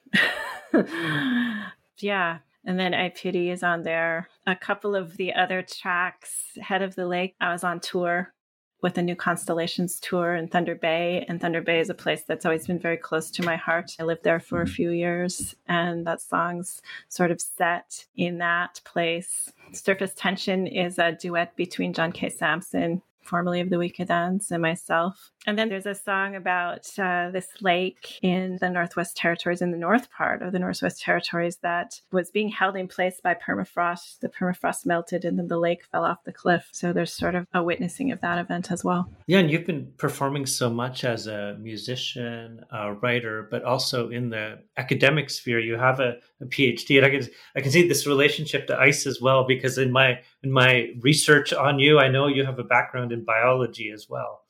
yeah. 1.97 2.37
And 2.65 2.79
then 2.79 2.93
I 2.93 3.09
Pity 3.09 3.49
is 3.49 3.63
on 3.63 3.83
there. 3.83 4.29
A 4.47 4.55
couple 4.55 4.95
of 4.95 5.17
the 5.17 5.33
other 5.33 5.61
tracks, 5.61 6.57
Head 6.61 6.81
of 6.81 6.95
the 6.95 7.07
Lake, 7.07 7.35
I 7.41 7.51
was 7.51 7.63
on 7.63 7.79
tour 7.79 8.33
with 8.81 8.95
the 8.95 9.01
New 9.01 9.15
Constellations 9.15 9.99
tour 9.99 10.35
in 10.35 10.49
Thunder 10.49 10.75
Bay. 10.75 11.25
And 11.27 11.39
Thunder 11.39 11.61
Bay 11.61 11.79
is 11.79 11.89
a 11.89 11.93
place 11.93 12.23
that's 12.27 12.45
always 12.45 12.67
been 12.67 12.79
very 12.79 12.97
close 12.97 13.31
to 13.31 13.43
my 13.43 13.55
heart. 13.55 13.95
I 13.99 14.03
lived 14.03 14.23
there 14.23 14.41
for 14.41 14.61
a 14.61 14.67
few 14.67 14.91
years, 14.91 15.55
and 15.67 16.05
that 16.05 16.21
song's 16.21 16.81
sort 17.07 17.31
of 17.31 17.39
set 17.39 18.05
in 18.15 18.39
that 18.39 18.81
place. 18.83 19.51
Surface 19.71 20.13
Tension 20.15 20.67
is 20.67 20.99
a 20.99 21.13
duet 21.13 21.55
between 21.55 21.93
John 21.93 22.11
K. 22.11 22.29
Samson 22.29 23.01
formerly 23.23 23.61
of 23.61 23.69
the 23.69 23.77
Weakerthans, 23.77 24.51
and 24.51 24.61
myself. 24.61 25.31
And 25.45 25.57
then 25.57 25.69
there's 25.69 25.85
a 25.85 25.95
song 25.95 26.35
about 26.35 26.87
uh, 26.97 27.29
this 27.31 27.47
lake 27.61 28.19
in 28.21 28.57
the 28.61 28.69
Northwest 28.69 29.17
Territories, 29.17 29.61
in 29.61 29.71
the 29.71 29.77
north 29.77 30.09
part 30.11 30.41
of 30.41 30.53
the 30.53 30.59
Northwest 30.59 31.01
Territories, 31.01 31.57
that 31.57 31.99
was 32.11 32.31
being 32.31 32.49
held 32.49 32.75
in 32.77 32.87
place 32.87 33.19
by 33.21 33.35
permafrost. 33.35 34.19
The 34.19 34.29
permafrost 34.29 34.85
melted 34.85 35.25
and 35.25 35.37
then 35.37 35.47
the 35.47 35.57
lake 35.57 35.83
fell 35.91 36.05
off 36.05 36.23
the 36.23 36.31
cliff. 36.31 36.69
So 36.71 36.93
there's 36.93 37.13
sort 37.13 37.35
of 37.35 37.47
a 37.53 37.63
witnessing 37.63 38.11
of 38.11 38.21
that 38.21 38.37
event 38.37 38.71
as 38.71 38.83
well. 38.83 39.09
Yeah, 39.27 39.39
and 39.39 39.51
you've 39.51 39.65
been 39.65 39.91
performing 39.97 40.45
so 40.45 40.69
much 40.69 41.03
as 41.03 41.27
a 41.27 41.57
musician, 41.59 42.63
a 42.71 42.93
writer, 42.93 43.47
but 43.51 43.63
also 43.63 44.09
in 44.09 44.29
the 44.29 44.59
academic 44.77 45.29
sphere. 45.29 45.59
You 45.59 45.75
have 45.75 45.99
a, 45.99 46.17
a 46.41 46.45
PhD, 46.45 46.97
and 46.97 47.05
I 47.05 47.09
can 47.09 47.29
I 47.55 47.61
can 47.61 47.71
see 47.71 47.87
this 47.87 48.07
relationship 48.07 48.67
to 48.67 48.77
ice 48.77 49.05
as 49.05 49.21
well 49.21 49.45
because 49.45 49.77
in 49.77 49.91
my 49.91 50.19
in 50.43 50.51
my 50.51 50.93
research 50.99 51.53
on 51.53 51.79
you, 51.79 51.99
I 51.99 52.09
know 52.09 52.27
you 52.27 52.45
have 52.45 52.59
a 52.59 52.63
background 52.63 53.11
in 53.11 53.23
biology 53.23 53.91
as 53.91 54.09
well. 54.09 54.43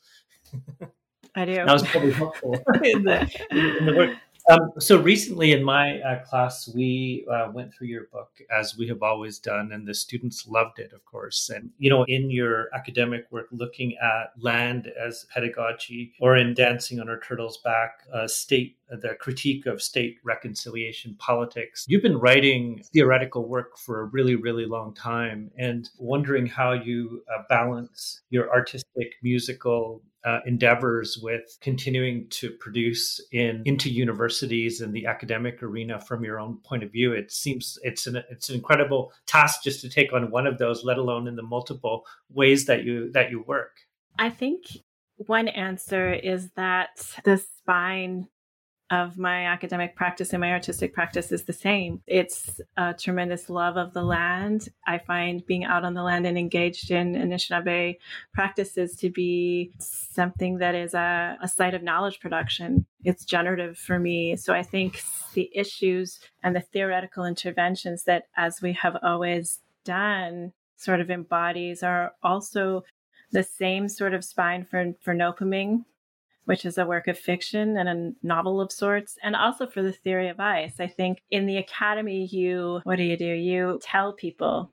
I 1.35 1.45
do. 1.45 1.55
That 1.55 1.71
was 1.71 1.83
probably 1.83 2.11
helpful 2.11 2.53
in, 2.83 3.03
the, 3.03 3.21
in 3.51 3.85
the 3.85 3.93
work. 3.95 4.17
Um, 4.49 4.71
so 4.77 4.99
recently 4.99 5.53
in 5.53 5.63
my 5.63 5.99
uh, 6.01 6.23
class, 6.25 6.67
we 6.67 7.25
uh, 7.31 7.49
went 7.53 7.73
through 7.73 7.87
your 7.87 8.07
book 8.11 8.29
as 8.51 8.77
we 8.77 8.87
have 8.87 9.01
always 9.01 9.39
done, 9.39 9.71
and 9.71 9.87
the 9.87 9.93
students 9.93 10.47
loved 10.47 10.79
it, 10.79 10.91
of 10.93 11.03
course. 11.05 11.49
And, 11.49 11.69
you 11.77 11.89
know, 11.89 12.03
in 12.09 12.29
your 12.29 12.67
academic 12.75 13.25
work, 13.31 13.47
looking 13.51 13.95
at 14.01 14.31
land 14.37 14.91
as 15.01 15.25
pedagogy 15.33 16.13
or 16.19 16.35
in 16.35 16.53
Dancing 16.53 16.99
on 16.99 17.07
Our 17.07 17.19
Turtle's 17.21 17.59
Back, 17.59 18.01
uh, 18.13 18.27
state, 18.27 18.77
the 18.89 19.15
critique 19.19 19.65
of 19.65 19.81
state 19.81 20.17
reconciliation 20.23 21.15
politics, 21.19 21.85
you've 21.87 22.03
been 22.03 22.17
writing 22.17 22.83
theoretical 22.93 23.47
work 23.47 23.77
for 23.77 24.01
a 24.01 24.05
really, 24.05 24.35
really 24.35 24.65
long 24.65 24.93
time 24.93 25.51
and 25.57 25.89
wondering 25.97 26.45
how 26.45 26.73
you 26.73 27.23
uh, 27.33 27.43
balance 27.49 28.21
your 28.29 28.51
artistic, 28.51 29.15
musical, 29.23 30.01
uh, 30.25 30.39
endeavors 30.45 31.19
with 31.21 31.57
continuing 31.61 32.27
to 32.29 32.49
produce 32.51 33.19
in 33.31 33.61
into 33.65 33.89
universities 33.89 34.81
and 34.81 34.93
the 34.93 35.05
academic 35.05 35.61
arena 35.61 35.99
from 35.99 36.23
your 36.23 36.39
own 36.39 36.57
point 36.63 36.83
of 36.83 36.91
view. 36.91 37.11
It 37.11 37.31
seems 37.31 37.77
it's 37.83 38.07
an 38.07 38.23
it's 38.29 38.49
an 38.49 38.55
incredible 38.55 39.11
task 39.25 39.63
just 39.63 39.81
to 39.81 39.89
take 39.89 40.13
on 40.13 40.31
one 40.31 40.47
of 40.47 40.57
those 40.57 40.83
let 40.83 40.97
alone 40.97 41.27
in 41.27 41.35
the 41.35 41.43
multiple 41.43 42.05
ways 42.29 42.65
that 42.65 42.83
you 42.83 43.11
that 43.11 43.31
you 43.31 43.43
work. 43.43 43.77
I 44.17 44.29
think 44.29 44.65
one 45.17 45.47
answer 45.47 46.13
is 46.13 46.49
that 46.55 46.89
the 47.23 47.37
spine 47.37 48.27
of 48.93 49.17
my 49.17 49.45
academic 49.45 49.95
practice 49.95 50.33
and 50.33 50.41
my 50.41 50.51
artistic 50.51 50.93
practice 50.93 51.31
is 51.31 51.43
the 51.43 51.53
same. 51.53 52.01
It's 52.05 52.61
a 52.77 52.93
tremendous 52.93 53.49
love 53.49 53.75
of 53.75 53.93
the 53.93 54.03
land. 54.03 54.69
I 54.85 54.99
find 54.99 55.43
being 55.45 55.63
out 55.63 55.83
on 55.83 55.95
the 55.95 56.03
land 56.03 56.27
and 56.27 56.37
engaged 56.37 56.91
in 56.91 57.15
Anishinaabe 57.15 57.97
practices 58.33 58.95
to 58.97 59.09
be 59.09 59.71
something 59.79 60.59
that 60.59 60.75
is 60.75 60.93
a, 60.93 61.37
a 61.41 61.47
site 61.47 61.73
of 61.73 61.81
knowledge 61.81 62.19
production. 62.19 62.85
It's 63.03 63.25
generative 63.25 63.79
for 63.79 63.97
me. 63.97 64.35
So 64.35 64.53
I 64.53 64.61
think 64.61 65.01
the 65.33 65.49
issues 65.55 66.19
and 66.43 66.55
the 66.55 66.61
theoretical 66.61 67.25
interventions 67.25 68.03
that, 68.03 68.27
as 68.37 68.61
we 68.61 68.73
have 68.73 68.97
always 69.01 69.59
done, 69.85 70.53
sort 70.77 71.01
of 71.01 71.09
embodies 71.09 71.81
are 71.81 72.13
also 72.21 72.83
the 73.31 73.43
same 73.43 73.89
sort 73.89 74.13
of 74.13 74.23
spine 74.23 74.63
for, 74.63 74.93
for 75.01 75.15
Noopiming 75.15 75.85
which 76.45 76.65
is 76.65 76.77
a 76.77 76.85
work 76.85 77.07
of 77.07 77.17
fiction 77.17 77.77
and 77.77 77.89
a 77.89 78.25
novel 78.25 78.59
of 78.59 78.71
sorts, 78.71 79.17
and 79.23 79.35
also 79.35 79.67
for 79.67 79.81
the 79.81 79.91
theory 79.91 80.27
of 80.27 80.39
ice. 80.39 80.79
I 80.79 80.87
think 80.87 81.21
in 81.31 81.45
the 81.45 81.57
academy, 81.57 82.25
you, 82.25 82.81
what 82.83 82.97
do 82.97 83.03
you 83.03 83.17
do? 83.17 83.25
You 83.25 83.79
tell 83.81 84.13
people 84.13 84.71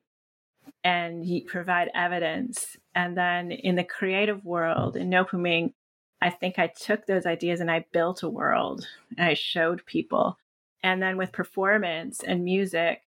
and 0.83 1.25
you 1.25 1.45
provide 1.45 1.91
evidence. 1.95 2.77
And 2.95 3.17
then 3.17 3.53
in 3.53 3.77
the 3.77 3.85
creative 3.85 4.45
world, 4.45 4.97
in 4.97 5.11
Noopiming, 5.11 5.73
I 6.21 6.31
think 6.31 6.59
I 6.59 6.67
took 6.67 7.07
those 7.07 7.27
ideas 7.27 7.61
and 7.61 7.71
I 7.71 7.87
built 7.93 8.23
a 8.23 8.29
world 8.29 8.87
and 9.17 9.27
I 9.27 9.35
showed 9.35 9.87
people. 9.87 10.39
And 10.83 11.03
then 11.03 11.17
with 11.17 11.33
performance 11.33 12.21
and 12.23 12.45
music, 12.45 13.03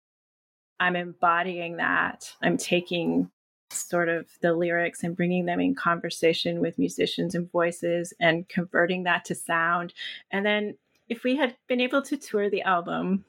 I'm 0.79 0.95
embodying 0.95 1.77
that. 1.77 2.33
I'm 2.41 2.57
taking 2.57 3.29
sort 3.71 4.09
of 4.09 4.27
the 4.41 4.53
lyrics 4.53 5.03
and 5.03 5.15
bringing 5.15 5.45
them 5.45 5.59
in 5.59 5.75
conversation 5.75 6.59
with 6.59 6.79
musicians 6.79 7.35
and 7.35 7.51
voices 7.51 8.13
and 8.19 8.47
converting 8.49 9.03
that 9.03 9.25
to 9.25 9.35
sound. 9.35 9.93
And 10.31 10.45
then 10.45 10.77
if 11.09 11.23
we 11.23 11.35
had 11.35 11.55
been 11.67 11.81
able 11.81 12.01
to 12.03 12.17
tour 12.17 12.49
the 12.49 12.61
album, 12.61 13.25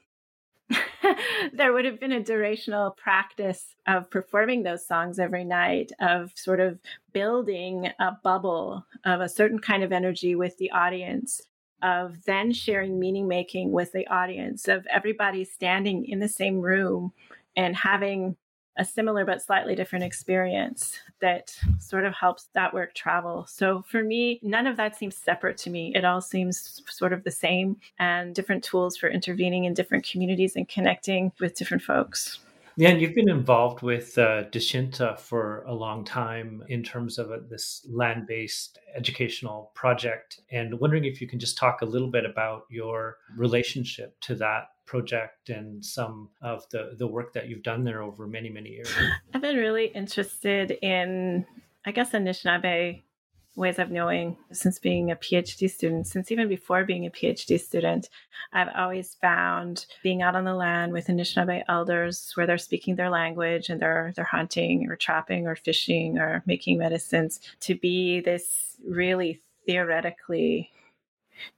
there 1.53 1.73
would 1.73 1.85
have 1.85 1.99
been 1.99 2.11
a 2.11 2.21
durational 2.21 2.95
practice 2.95 3.75
of 3.87 4.09
performing 4.09 4.63
those 4.63 4.85
songs 4.87 5.19
every 5.19 5.43
night, 5.43 5.91
of 5.99 6.31
sort 6.35 6.59
of 6.59 6.79
building 7.11 7.89
a 7.99 8.17
bubble 8.23 8.85
of 9.05 9.21
a 9.21 9.29
certain 9.29 9.59
kind 9.59 9.83
of 9.83 9.91
energy 9.91 10.35
with 10.35 10.57
the 10.57 10.71
audience, 10.71 11.41
of 11.81 12.23
then 12.23 12.51
sharing 12.53 12.99
meaning 12.99 13.27
making 13.27 13.71
with 13.71 13.91
the 13.91 14.07
audience, 14.07 14.67
of 14.67 14.87
everybody 14.87 15.43
standing 15.43 16.05
in 16.05 16.19
the 16.19 16.29
same 16.29 16.61
room 16.61 17.11
and 17.55 17.75
having 17.75 18.35
a 18.77 18.85
similar 18.85 19.25
but 19.25 19.41
slightly 19.41 19.75
different 19.75 20.03
experience 20.03 20.97
that 21.19 21.55
sort 21.79 22.05
of 22.05 22.13
helps 22.13 22.49
that 22.53 22.73
work 22.73 22.93
travel. 22.93 23.45
So 23.47 23.83
for 23.87 24.03
me, 24.03 24.39
none 24.41 24.67
of 24.67 24.77
that 24.77 24.97
seems 24.97 25.15
separate 25.15 25.57
to 25.59 25.69
me. 25.69 25.93
It 25.95 26.05
all 26.05 26.21
seems 26.21 26.81
sort 26.89 27.13
of 27.13 27.23
the 27.23 27.31
same 27.31 27.77
and 27.99 28.33
different 28.33 28.63
tools 28.63 28.97
for 28.97 29.09
intervening 29.09 29.65
in 29.65 29.73
different 29.73 30.07
communities 30.09 30.55
and 30.55 30.67
connecting 30.67 31.31
with 31.39 31.55
different 31.55 31.83
folks. 31.83 32.39
Yeah, 32.75 32.89
and 32.89 32.99
you've 32.99 33.13
been 33.13 33.29
involved 33.29 33.83
with 33.83 34.17
uh, 34.17 34.45
for 35.19 35.63
a 35.67 35.73
long 35.73 36.03
time 36.03 36.63
in 36.69 36.81
terms 36.81 37.19
of 37.19 37.29
a, 37.29 37.39
this 37.39 37.85
land 37.87 38.25
based 38.25 38.79
educational 38.95 39.71
project. 39.75 40.41
And 40.51 40.79
wondering 40.79 41.05
if 41.05 41.21
you 41.21 41.27
can 41.27 41.37
just 41.37 41.55
talk 41.55 41.83
a 41.83 41.85
little 41.85 42.09
bit 42.09 42.25
about 42.25 42.63
your 42.69 43.17
relationship 43.37 44.19
to 44.21 44.35
that 44.35 44.69
project 44.85 45.49
and 45.49 45.83
some 45.83 46.29
of 46.41 46.67
the, 46.69 46.93
the 46.97 47.07
work 47.07 47.33
that 47.33 47.47
you've 47.47 47.63
done 47.63 47.83
there 47.83 48.01
over 48.01 48.27
many, 48.27 48.49
many 48.49 48.69
years. 48.69 48.91
I've 49.33 49.41
been 49.41 49.57
really 49.57 49.87
interested 49.87 50.71
in, 50.81 51.45
I 51.85 51.91
guess, 51.91 52.11
Anishinaabe 52.11 53.01
ways 53.55 53.77
of 53.77 53.91
knowing 53.91 54.35
since 54.51 54.79
being 54.79 55.11
a 55.11 55.15
PhD 55.15 55.69
student, 55.69 56.07
since 56.07 56.31
even 56.31 56.47
before 56.47 56.85
being 56.85 57.05
a 57.05 57.11
PhD 57.11 57.59
student, 57.59 58.09
I've 58.51 58.69
always 58.75 59.15
found 59.15 59.85
being 60.01 60.21
out 60.21 60.35
on 60.35 60.45
the 60.45 60.55
land 60.55 60.91
with 60.91 61.07
Anishinaabe 61.07 61.63
elders 61.69 62.31
where 62.35 62.47
they're 62.47 62.57
speaking 62.57 62.95
their 62.95 63.11
language 63.11 63.69
and 63.69 63.79
they're 63.79 64.11
they're 64.15 64.25
hunting 64.25 64.87
or 64.89 64.95
trapping 64.95 65.47
or 65.47 65.55
fishing 65.55 66.17
or 66.17 66.43
making 66.45 66.79
medicines 66.79 67.39
to 67.61 67.75
be 67.75 68.21
this 68.21 68.77
really 68.87 69.39
theoretically 69.65 70.71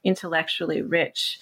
intellectually 0.03 0.82
rich 0.82 1.39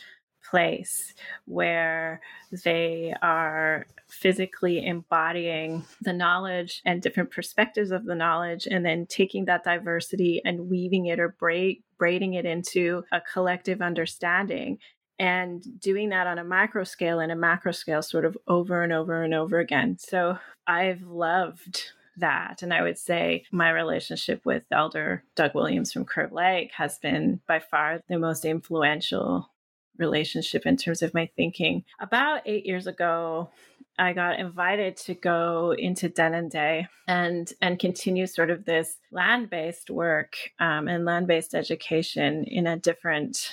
place 0.54 1.16
where 1.46 2.22
they 2.64 3.12
are 3.24 3.88
physically 4.08 4.86
embodying 4.86 5.84
the 6.02 6.14
knowledge 6.14 6.80
and 6.86 7.02
different 7.02 7.32
perspectives 7.32 7.90
of 7.90 8.06
the 8.06 8.14
knowledge 8.14 8.68
and 8.70 8.86
then 8.86 9.08
taking 9.08 9.46
that 9.46 9.64
diversity 9.64 10.44
and 10.46 10.70
weaving 10.70 11.08
it 11.08 11.20
or 11.20 11.30
braid, 11.30 11.82
braiding 11.98 12.36
it 12.36 12.46
into 12.46 13.04
a 13.12 13.20
collective 13.20 13.82
understanding 13.82 14.78
and 15.18 15.64
doing 15.80 16.10
that 16.10 16.28
on 16.28 16.38
a 16.38 16.44
micro 16.44 16.84
scale 16.84 17.20
and 17.20 17.32
a 17.32 17.36
macro 17.36 17.72
scale 17.72 18.04
sort 18.04 18.24
of 18.24 18.38
over 18.48 18.84
and 18.84 18.94
over 18.94 19.24
and 19.24 19.34
over 19.34 19.58
again 19.58 19.96
so 20.00 20.38
i've 20.66 21.02
loved 21.04 21.92
that. 22.18 22.62
And 22.62 22.74
I 22.74 22.82
would 22.82 22.98
say 22.98 23.44
my 23.52 23.72
relationship 23.72 24.46
with 24.46 24.64
Elder 24.72 25.24
Doug 25.36 25.56
Williams 25.56 25.92
from 25.92 26.06
Curve 26.06 26.32
Lake 26.32 26.72
has 26.76 27.00
been 27.00 27.42
by 27.48 27.60
far 27.60 28.02
the 28.08 28.20
most 28.20 28.46
influential 28.46 29.50
relationship 29.98 30.66
in 30.66 30.78
terms 30.78 31.02
of 31.02 31.14
my 31.14 31.30
thinking. 31.36 31.84
About 32.00 32.42
eight 32.46 32.66
years 32.66 32.88
ago, 32.88 33.50
I 33.98 34.14
got 34.14 34.40
invited 34.40 34.98
to 34.98 35.14
go 35.14 35.76
into 35.78 36.10
Denendeh 36.10 36.88
and 37.08 37.52
and 37.62 37.78
continue 37.78 38.26
sort 38.26 38.50
of 38.50 38.66
this 38.66 38.98
land 39.12 39.50
based 39.50 39.90
work 39.90 40.36
um, 40.60 40.88
and 40.88 41.06
land 41.06 41.28
based 41.28 41.54
education 41.54 42.44
in 42.46 42.66
a 42.66 42.78
different 42.78 43.52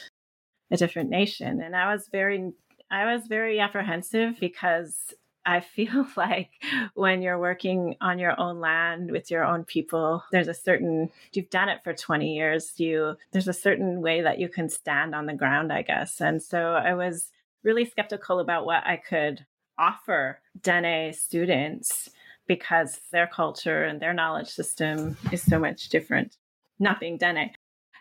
a 0.70 0.76
different 0.76 1.10
nation. 1.10 1.60
And 1.60 1.76
I 1.76 1.92
was 1.92 2.08
very 2.10 2.52
I 2.90 3.12
was 3.12 3.26
very 3.26 3.60
apprehensive 3.60 4.40
because 4.40 5.14
I 5.44 5.60
feel 5.60 6.06
like 6.16 6.50
when 6.94 7.22
you're 7.22 7.38
working 7.38 7.96
on 8.00 8.18
your 8.18 8.38
own 8.38 8.60
land 8.60 9.10
with 9.10 9.30
your 9.30 9.44
own 9.44 9.64
people, 9.64 10.22
there's 10.32 10.48
a 10.48 10.54
certain 10.54 11.10
you've 11.32 11.50
done 11.50 11.68
it 11.68 11.82
for 11.82 11.92
20 11.92 12.34
years, 12.34 12.72
you 12.76 13.16
there's 13.32 13.48
a 13.48 13.52
certain 13.52 14.00
way 14.00 14.22
that 14.22 14.38
you 14.38 14.48
can 14.48 14.68
stand 14.68 15.14
on 15.14 15.26
the 15.26 15.34
ground, 15.34 15.72
I 15.72 15.82
guess. 15.82 16.20
And 16.20 16.42
so 16.42 16.74
I 16.74 16.94
was 16.94 17.30
really 17.62 17.84
skeptical 17.84 18.40
about 18.40 18.64
what 18.64 18.86
I 18.86 18.96
could 18.96 19.44
offer 19.78 20.40
Dene 20.60 21.12
students 21.12 22.10
because 22.46 23.00
their 23.12 23.26
culture 23.26 23.84
and 23.84 24.00
their 24.00 24.12
knowledge 24.12 24.48
system 24.48 25.16
is 25.32 25.42
so 25.42 25.58
much 25.58 25.88
different, 25.88 26.36
not 26.78 27.00
being 27.00 27.16
Dene. 27.16 27.52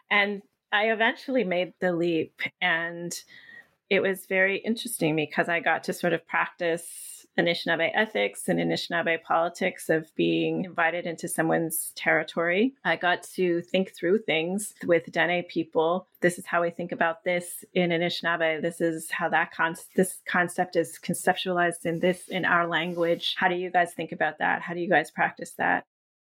And 0.09 0.41
I 0.71 0.91
eventually 0.91 1.43
made 1.43 1.73
the 1.79 1.93
leap 1.93 2.41
and 2.61 3.13
it 3.89 4.01
was 4.01 4.25
very 4.27 4.57
interesting 4.57 5.15
because 5.15 5.49
I 5.49 5.59
got 5.59 5.83
to 5.85 5.93
sort 5.93 6.13
of 6.13 6.27
practice 6.27 7.18
Anishinaabe 7.39 7.91
ethics 7.93 8.47
and 8.47 8.59
Anishinaabe 8.59 9.21
politics 9.23 9.89
of 9.89 10.13
being 10.15 10.65
invited 10.65 11.05
into 11.05 11.27
someone's 11.27 11.91
territory. 11.95 12.73
I 12.83 12.95
got 12.95 13.23
to 13.35 13.61
think 13.61 13.91
through 13.95 14.19
things 14.19 14.73
with 14.85 15.11
Dene 15.11 15.43
people. 15.43 16.07
This 16.21 16.37
is 16.37 16.45
how 16.45 16.61
we 16.61 16.69
think 16.69 16.91
about 16.91 17.23
this 17.23 17.63
in 17.73 17.91
Anishinaabe. 17.91 18.61
This 18.61 18.81
is 18.81 19.09
how 19.11 19.29
that 19.29 19.51
con- 19.51 19.75
this 19.95 20.19
concept 20.27 20.75
is 20.75 20.99
conceptualized 21.01 21.85
in 21.85 21.99
this 21.99 22.27
in 22.27 22.45
our 22.45 22.67
language. 22.67 23.35
How 23.37 23.47
do 23.47 23.55
you 23.55 23.71
guys 23.71 23.93
think 23.93 24.11
about 24.11 24.39
that? 24.39 24.61
How 24.61 24.73
do 24.73 24.79
you 24.79 24.89
guys 24.89 25.11
practice 25.11 25.51
that? 25.57 25.85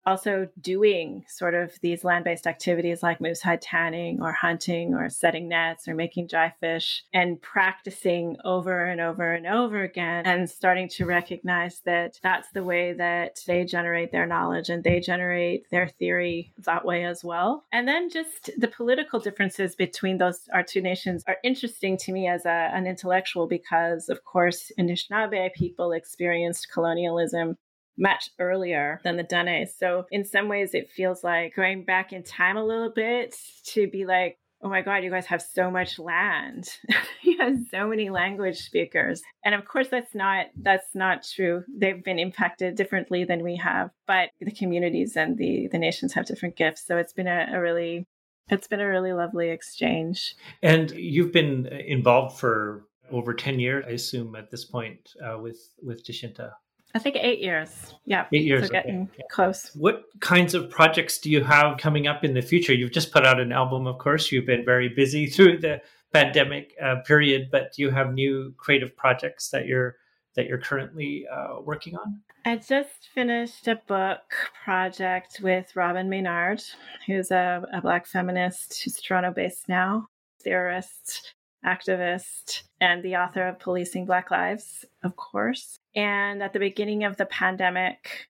Also 0.07 0.49
doing 0.61 1.25
sort 1.29 1.55
of 1.55 1.73
these 1.83 2.05
land-based 2.05 2.47
activities 2.47 3.03
like 3.03 3.21
moose 3.21 3.41
hide 3.43 3.61
tanning 3.61 4.21
or 4.21 4.33
hunting 4.33 4.95
or 4.95 5.09
setting 5.09 5.49
nets 5.49 5.87
or 5.89 5.95
making 5.95 6.27
dry 6.27 6.53
fish 6.61 7.05
and 7.13 7.41
practicing 7.43 8.37
over 8.45 8.85
and 8.85 9.01
over 9.01 9.33
and 9.33 9.47
over 9.47 9.83
again 9.83 10.27
and 10.27 10.49
starting 10.49 10.89
to 10.89 11.05
recognize 11.05 11.81
that 11.85 12.19
that's 12.23 12.51
the 12.53 12.65
way 12.65 12.93
that 12.93 13.41
they 13.47 13.65
generate 13.65 14.13
their 14.13 14.27
knowledge 14.27 14.69
and 14.71 14.85
they 14.85 15.01
generate 15.01 15.69
their 15.71 15.89
theory 15.89 16.53
that 16.59 16.85
way 16.85 17.05
as 17.05 17.23
well. 17.23 17.65
And 17.73 17.87
then 17.87 18.11
just 18.11 18.51
the 18.59 18.69
political 18.69 19.21
differences 19.21 19.75
between 19.75 20.19
those 20.19 20.41
our 20.53 20.63
two 20.63 20.81
nations 20.81 21.23
are 21.27 21.37
interesting 21.45 21.97
to 21.99 22.13
me 22.13 22.29
as 22.29 22.47
a, 22.47 22.71
an 22.73 22.87
intellectual 22.87 23.47
because 23.47 24.09
of 24.09 24.25
course 24.25 24.73
Anishinaabe 24.79 25.53
people 25.55 25.93
experienced 25.93 26.69
colonialism 26.73 27.57
much 27.99 28.31
earlier 28.39 29.01
than 29.05 29.17
the 29.17 29.23
Dene. 29.23 29.67
So 29.67 30.07
in 30.11 30.25
some 30.25 30.49
ways, 30.49 30.75
it 30.75 30.91
feels 30.91 31.23
like 31.23 31.55
going 31.55 31.85
back 31.85 32.13
in 32.13 32.23
time 32.23 32.57
a 32.57 32.65
little 32.65 32.91
bit 32.91 33.35
to 33.67 33.89
be 33.89 34.07
like, 34.07 34.39
oh 34.63 34.69
my 34.69 34.83
god 34.83 35.03
you 35.03 35.11
guys 35.11 35.27
have 35.27 35.43
so 35.43 35.71
much 35.71 35.99
land. 35.99 36.69
You 37.23 37.37
have 37.39 37.57
so 37.71 37.87
many 37.87 38.09
language 38.09 38.57
speakers. 38.57 39.21
And 39.45 39.55
of 39.55 39.67
course 39.67 39.89
that's 39.89 40.15
not 40.15 40.47
that's 40.57 40.95
not 40.95 41.23
true. 41.23 41.65
They've 41.69 42.03
been 42.03 42.19
impacted 42.19 42.77
differently 42.77 43.25
than 43.25 43.45
we 43.45 43.57
have 43.57 43.91
but 44.07 44.31
the 44.41 44.51
communities 44.51 45.17
and 45.17 45.37
the 45.37 45.69
the 45.71 45.79
nations 45.79 46.15
have 46.15 46.27
different 46.27 46.57
gifts. 46.57 46.87
So 46.87 46.97
it's 46.97 47.13
been 47.13 47.29
a, 47.29 47.47
a 47.53 47.61
really 47.61 48.07
it's 48.49 48.67
been 48.67 48.81
a 48.81 48.89
really 48.89 49.13
lovely 49.13 49.51
exchange. 49.51 50.35
And 50.63 50.91
you've 50.93 51.33
been 51.33 51.67
involved 51.67 52.39
for 52.41 52.87
over 53.13 53.35
10 53.35 53.59
years 53.59 53.85
i 53.89 53.91
assume 53.91 54.37
at 54.37 54.51
this 54.53 54.65
point 54.65 55.11
uh, 55.25 55.37
with 55.37 55.59
with 55.83 56.07
Dechinta 56.07 56.53
I 56.95 56.99
think 56.99 57.17
eight 57.17 57.41
years. 57.41 57.95
Yeah. 58.05 58.27
Eight 58.33 58.45
years. 58.45 58.67
So 58.67 58.73
getting 58.73 59.09
okay. 59.13 59.23
close. 59.31 59.71
What 59.75 60.05
kinds 60.21 60.55
of 60.55 60.71
projects 60.71 61.19
do 61.19 61.31
you 61.31 61.45
have 61.45 61.79
coming 61.79 62.07
up 62.07 62.25
in 62.25 62.35
the 62.35 62.43
future? 62.43 62.75
You've 62.75 62.93
just 62.93 63.13
put 63.13 63.25
out 63.25 63.41
an 63.41 63.53
album, 63.53 63.87
of 63.87 63.99
course. 63.99 64.33
You've 64.33 64.47
been 64.47 64.65
very 64.65 64.89
busy 64.89 65.27
through 65.31 65.59
the 65.59 65.81
pandemic 66.13 66.75
uh, 66.83 66.97
period, 67.07 67.49
but 67.53 67.73
do 67.75 67.83
you 67.83 67.91
have 67.91 68.13
new 68.13 68.53
creative 68.57 68.97
projects 68.97 69.51
that 69.51 69.67
you're 69.67 69.97
that 70.37 70.47
you're 70.47 70.59
currently 70.59 71.27
uh, 71.33 71.61
working 71.61 71.97
on? 71.97 72.21
I 72.45 72.57
just 72.57 73.09
finished 73.15 73.69
a 73.69 73.81
book 73.87 74.23
project 74.65 75.41
with 75.43 75.75
Robyn 75.75 76.09
Maynard, 76.09 76.63
who's 77.07 77.31
a, 77.31 77.63
a 77.73 77.81
Black 77.81 78.07
feminist 78.07 78.83
who's 78.83 79.01
Toronto 79.01 79.33
based 79.33 79.69
now, 79.69 80.07
theorist, 80.43 81.35
activist, 81.67 82.63
and 82.81 83.03
the 83.03 83.17
author 83.17 83.47
of 83.47 83.59
Policing 83.59 84.07
Black 84.07 84.31
Lives, 84.31 84.85
of 85.03 85.17
course. 85.17 85.80
And 85.95 86.43
at 86.43 86.53
the 86.53 86.59
beginning 86.59 87.05
of 87.05 87.17
the 87.17 87.27
pandemic, 87.27 88.29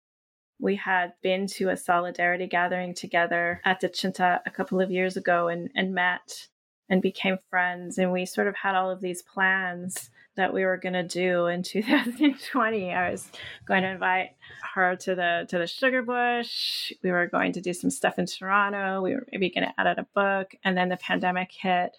we 0.59 0.77
had 0.77 1.15
been 1.23 1.47
to 1.47 1.71
a 1.71 1.77
solidarity 1.77 2.47
gathering 2.47 2.95
together 2.95 3.61
at 3.65 3.81
the 3.81 3.89
Chinta 3.89 4.41
a 4.45 4.51
couple 4.51 4.81
of 4.81 4.91
years 4.91 5.17
ago 5.17 5.49
and, 5.49 5.71
and 5.75 5.95
met 5.95 6.49
and 6.89 7.01
became 7.01 7.39
friends. 7.49 7.99
And 7.99 8.13
we 8.13 8.27
sort 8.27 8.49
of 8.49 8.57
had 8.57 8.75
all 8.75 8.91
of 8.91 9.01
these 9.01 9.23
plans 9.23 10.11
that 10.37 10.53
we 10.53 10.65
were 10.65 10.77
going 10.77 10.93
to 10.93 11.03
do 11.03 11.47
in 11.47 11.63
2020. 11.63 12.93
I 12.93 13.11
was 13.11 13.31
going 13.67 13.83
to 13.83 13.91
invite 13.91 14.31
her 14.75 14.97
to 14.97 15.15
the 15.15 15.47
to 15.49 15.59
the 15.59 15.67
sugar 15.67 16.03
bush. 16.03 16.93
We 17.03 17.11
were 17.11 17.27
going 17.27 17.53
to 17.53 17.61
do 17.61 17.73
some 17.73 17.91
stuff 17.91 18.19
in 18.19 18.27
Toronto. 18.27 19.03
We 19.03 19.15
were 19.15 19.27
maybe 19.33 19.51
going 19.51 19.67
to 19.67 19.81
edit 19.81 19.99
a 19.99 20.07
book, 20.15 20.53
and 20.65 20.77
then 20.77 20.89
the 20.89 20.97
pandemic 20.97 21.51
hit, 21.53 21.97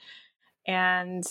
and 0.68 1.24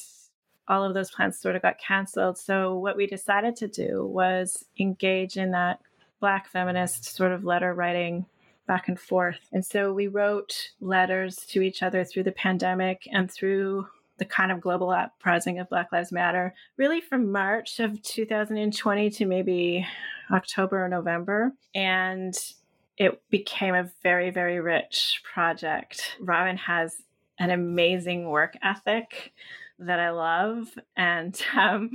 all 0.70 0.84
of 0.84 0.94
those 0.94 1.10
plans 1.10 1.36
sort 1.36 1.56
of 1.56 1.62
got 1.62 1.78
canceled. 1.78 2.38
So 2.38 2.78
what 2.78 2.96
we 2.96 3.06
decided 3.08 3.56
to 3.56 3.66
do 3.66 4.06
was 4.06 4.64
engage 4.78 5.36
in 5.36 5.50
that 5.50 5.80
black 6.20 6.48
feminist 6.48 7.16
sort 7.16 7.32
of 7.32 7.44
letter 7.44 7.74
writing 7.74 8.24
back 8.68 8.86
and 8.86 8.98
forth. 8.98 9.40
And 9.52 9.66
so 9.66 9.92
we 9.92 10.06
wrote 10.06 10.70
letters 10.80 11.38
to 11.48 11.60
each 11.60 11.82
other 11.82 12.04
through 12.04 12.22
the 12.22 12.30
pandemic 12.30 13.08
and 13.10 13.28
through 13.28 13.88
the 14.18 14.24
kind 14.24 14.52
of 14.52 14.60
global 14.60 14.90
uprising 14.90 15.58
of 15.58 15.68
Black 15.68 15.90
Lives 15.90 16.12
Matter, 16.12 16.54
really 16.76 17.00
from 17.00 17.32
March 17.32 17.80
of 17.80 18.00
2020 18.02 19.10
to 19.10 19.26
maybe 19.26 19.84
October 20.30 20.84
or 20.84 20.88
November. 20.88 21.52
And 21.74 22.34
it 22.96 23.20
became 23.30 23.74
a 23.74 23.90
very, 24.04 24.30
very 24.30 24.60
rich 24.60 25.20
project. 25.24 26.16
Robyn 26.20 26.58
has 26.58 27.02
an 27.40 27.50
amazing 27.50 28.28
work 28.28 28.54
ethic 28.62 29.32
that 29.80 29.98
I 29.98 30.10
love. 30.10 30.68
And 30.96 31.40
um, 31.56 31.90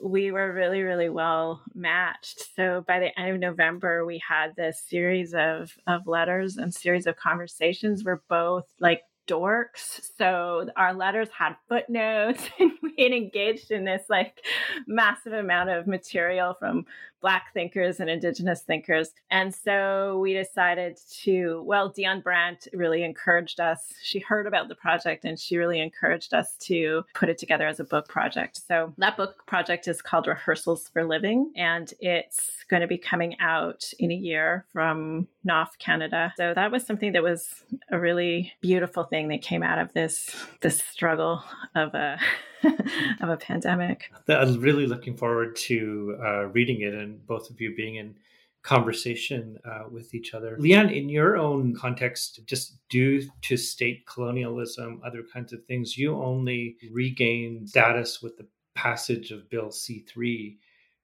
we 0.00 0.30
were 0.30 0.52
really, 0.52 0.82
really 0.82 1.08
well 1.08 1.62
matched. 1.74 2.54
So 2.54 2.84
by 2.86 3.00
the 3.00 3.18
end 3.18 3.34
of 3.34 3.40
November, 3.40 4.04
we 4.04 4.22
had 4.26 4.56
this 4.56 4.82
series 4.88 5.34
of, 5.34 5.72
of 5.86 6.06
letters 6.06 6.56
and 6.56 6.72
series 6.72 7.06
of 7.06 7.16
conversations 7.16 8.04
where 8.04 8.22
both 8.28 8.64
like 8.80 9.02
dorks. 9.28 10.00
So 10.18 10.68
our 10.76 10.94
letters 10.94 11.28
had 11.36 11.54
footnotes 11.68 12.42
and 12.58 12.72
we 12.82 12.94
had 12.98 13.12
engaged 13.12 13.70
in 13.70 13.84
this 13.84 14.02
like 14.08 14.44
massive 14.86 15.32
amount 15.32 15.70
of 15.70 15.86
material 15.86 16.54
from 16.54 16.86
Black 17.22 17.52
thinkers 17.54 18.00
and 18.00 18.10
Indigenous 18.10 18.62
thinkers. 18.62 19.10
And 19.30 19.54
so 19.54 20.18
we 20.18 20.34
decided 20.34 20.98
to, 21.22 21.62
well, 21.64 21.92
Dionne 21.92 22.22
Brand 22.22 22.68
really 22.72 23.04
encouraged 23.04 23.60
us. 23.60 23.94
She 24.02 24.18
heard 24.18 24.46
about 24.46 24.68
the 24.68 24.74
project 24.74 25.24
and 25.24 25.38
she 25.38 25.56
really 25.56 25.80
encouraged 25.80 26.34
us 26.34 26.56
to 26.62 27.04
put 27.14 27.28
it 27.28 27.38
together 27.38 27.66
as 27.66 27.80
a 27.80 27.84
book 27.84 28.08
project. 28.08 28.60
So 28.66 28.92
that 28.98 29.16
book 29.16 29.46
project 29.46 29.88
is 29.88 30.02
called 30.02 30.26
Rehearsals 30.26 30.88
for 30.88 31.04
Living 31.04 31.52
and 31.56 31.92
it's 32.00 32.64
going 32.68 32.82
to 32.82 32.88
be 32.88 32.98
coming 32.98 33.38
out 33.40 33.84
in 33.98 34.10
a 34.10 34.16
year 34.16 34.66
from 34.72 35.28
Knopf, 35.46 35.78
Canada. 35.78 36.32
So 36.36 36.52
that 36.54 36.72
was 36.72 36.84
something 36.84 37.12
that 37.12 37.22
was 37.22 37.62
a 37.90 37.98
really 37.98 38.52
beautiful 38.60 39.04
thing 39.04 39.28
that 39.28 39.42
came 39.42 39.62
out 39.62 39.78
of 39.78 39.92
this 39.92 40.34
this 40.60 40.78
struggle 40.78 41.42
of 41.74 41.94
a 41.94 42.18
of 43.20 43.28
a 43.28 43.36
pandemic. 43.36 44.10
I'm 44.28 44.60
really 44.60 44.86
looking 44.86 45.16
forward 45.16 45.56
to 45.56 46.16
uh, 46.24 46.46
reading 46.46 46.80
it 46.80 46.94
and 46.94 47.24
both 47.26 47.50
of 47.50 47.60
you 47.60 47.74
being 47.74 47.96
in 47.96 48.14
conversation 48.62 49.58
uh, 49.64 49.84
with 49.90 50.14
each 50.14 50.34
other. 50.34 50.56
Leanne, 50.58 50.96
in 50.96 51.08
your 51.08 51.36
own 51.36 51.74
context, 51.74 52.40
just 52.46 52.78
due 52.88 53.28
to 53.42 53.56
state 53.56 54.06
colonialism, 54.06 55.00
other 55.04 55.24
kinds 55.32 55.52
of 55.52 55.64
things, 55.64 55.98
you 55.98 56.14
only 56.16 56.76
regained 56.92 57.68
status 57.68 58.22
with 58.22 58.36
the 58.36 58.46
passage 58.74 59.32
of 59.32 59.50
Bill 59.50 59.70
C 59.70 60.04
3 60.08 60.58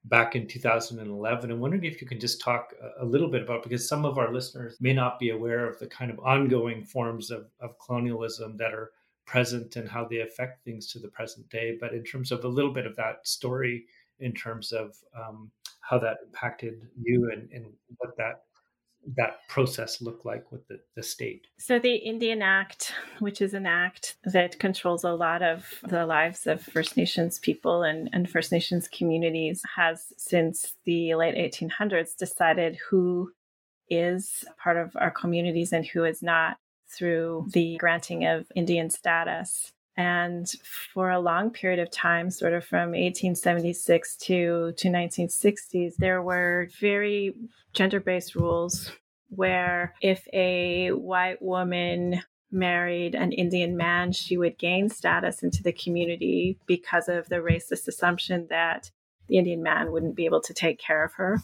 back 0.05 0.35
in 0.35 0.47
2011. 0.47 1.51
I'm 1.51 1.59
wondering 1.59 1.83
if 1.83 2.01
you 2.01 2.07
can 2.07 2.19
just 2.19 2.39
talk 2.39 2.73
a 2.99 3.05
little 3.05 3.29
bit 3.29 3.43
about 3.43 3.63
because 3.63 3.87
some 3.87 4.05
of 4.05 4.17
our 4.17 4.33
listeners 4.33 4.77
may 4.79 4.93
not 4.93 5.19
be 5.19 5.31
aware 5.31 5.69
of 5.69 5.77
the 5.79 5.87
kind 5.87 6.09
of 6.09 6.19
ongoing 6.19 6.83
forms 6.83 7.29
of, 7.29 7.47
of 7.59 7.77
colonialism 7.79 8.55
that 8.57 8.73
are 8.73 8.91
present 9.29 9.75
and 9.75 9.87
how 9.87 10.05
they 10.05 10.21
affect 10.21 10.65
things 10.65 10.91
to 10.91 10.99
the 10.99 11.07
present 11.07 11.47
day. 11.49 11.77
But 11.79 11.93
in 11.93 12.03
terms 12.03 12.31
of 12.31 12.43
a 12.43 12.47
little 12.47 12.73
bit 12.73 12.87
of 12.87 12.95
that 12.95 13.27
story, 13.27 13.85
in 14.19 14.33
terms 14.33 14.71
of 14.71 14.95
um, 15.15 15.51
how 15.81 15.99
that 15.99 16.17
impacted 16.25 16.81
you 16.99 17.29
and, 17.31 17.47
and 17.51 17.65
what 17.97 18.17
that 18.17 18.41
that 19.15 19.47
process 19.47 20.01
looked 20.01 20.25
like 20.25 20.51
with 20.51 20.67
the, 20.67 20.77
the 20.95 21.01
state? 21.01 21.47
So, 21.57 21.79
the 21.79 21.95
Indian 21.95 22.41
Act, 22.41 22.93
which 23.19 23.41
is 23.41 23.53
an 23.53 23.65
act 23.65 24.17
that 24.25 24.59
controls 24.59 25.05
a 25.05 25.13
lot 25.13 25.41
of 25.41 25.65
the 25.87 26.05
lives 26.05 26.45
of 26.45 26.61
First 26.61 26.97
Nations 26.97 27.39
people 27.39 27.83
and, 27.83 28.09
and 28.11 28.29
First 28.29 28.51
Nations 28.51 28.89
communities, 28.89 29.61
has 29.75 30.11
since 30.17 30.75
the 30.85 31.15
late 31.15 31.35
1800s 31.35 32.17
decided 32.17 32.77
who 32.89 33.31
is 33.89 34.43
part 34.61 34.75
of 34.75 34.91
our 34.97 35.11
communities 35.11 35.71
and 35.71 35.85
who 35.85 36.03
is 36.03 36.21
not 36.21 36.57
through 36.89 37.47
the 37.51 37.77
granting 37.77 38.25
of 38.25 38.51
Indian 38.55 38.89
status. 38.89 39.73
And 39.95 40.49
for 40.93 41.11
a 41.11 41.19
long 41.19 41.49
period 41.51 41.79
of 41.79 41.91
time, 41.91 42.31
sort 42.31 42.53
of 42.53 42.63
from 42.63 42.91
1876 42.91 44.15
to, 44.15 44.73
to 44.77 44.87
1960s, 44.87 45.95
there 45.97 46.21
were 46.21 46.69
very 46.79 47.33
gender 47.73 47.99
based 47.99 48.35
rules 48.35 48.91
where 49.29 49.93
if 50.01 50.27
a 50.33 50.91
white 50.91 51.41
woman 51.41 52.21
married 52.51 53.13
an 53.13 53.31
Indian 53.31 53.77
man, 53.77 54.11
she 54.11 54.37
would 54.37 54.57
gain 54.57 54.89
status 54.89 55.43
into 55.43 55.61
the 55.61 55.73
community 55.73 56.57
because 56.65 57.07
of 57.09 57.29
the 57.29 57.35
racist 57.35 57.87
assumption 57.87 58.47
that 58.49 58.89
the 59.27 59.37
Indian 59.37 59.61
man 59.61 59.91
wouldn't 59.91 60.15
be 60.15 60.25
able 60.25 60.41
to 60.41 60.53
take 60.53 60.79
care 60.79 61.03
of 61.03 61.13
her 61.13 61.39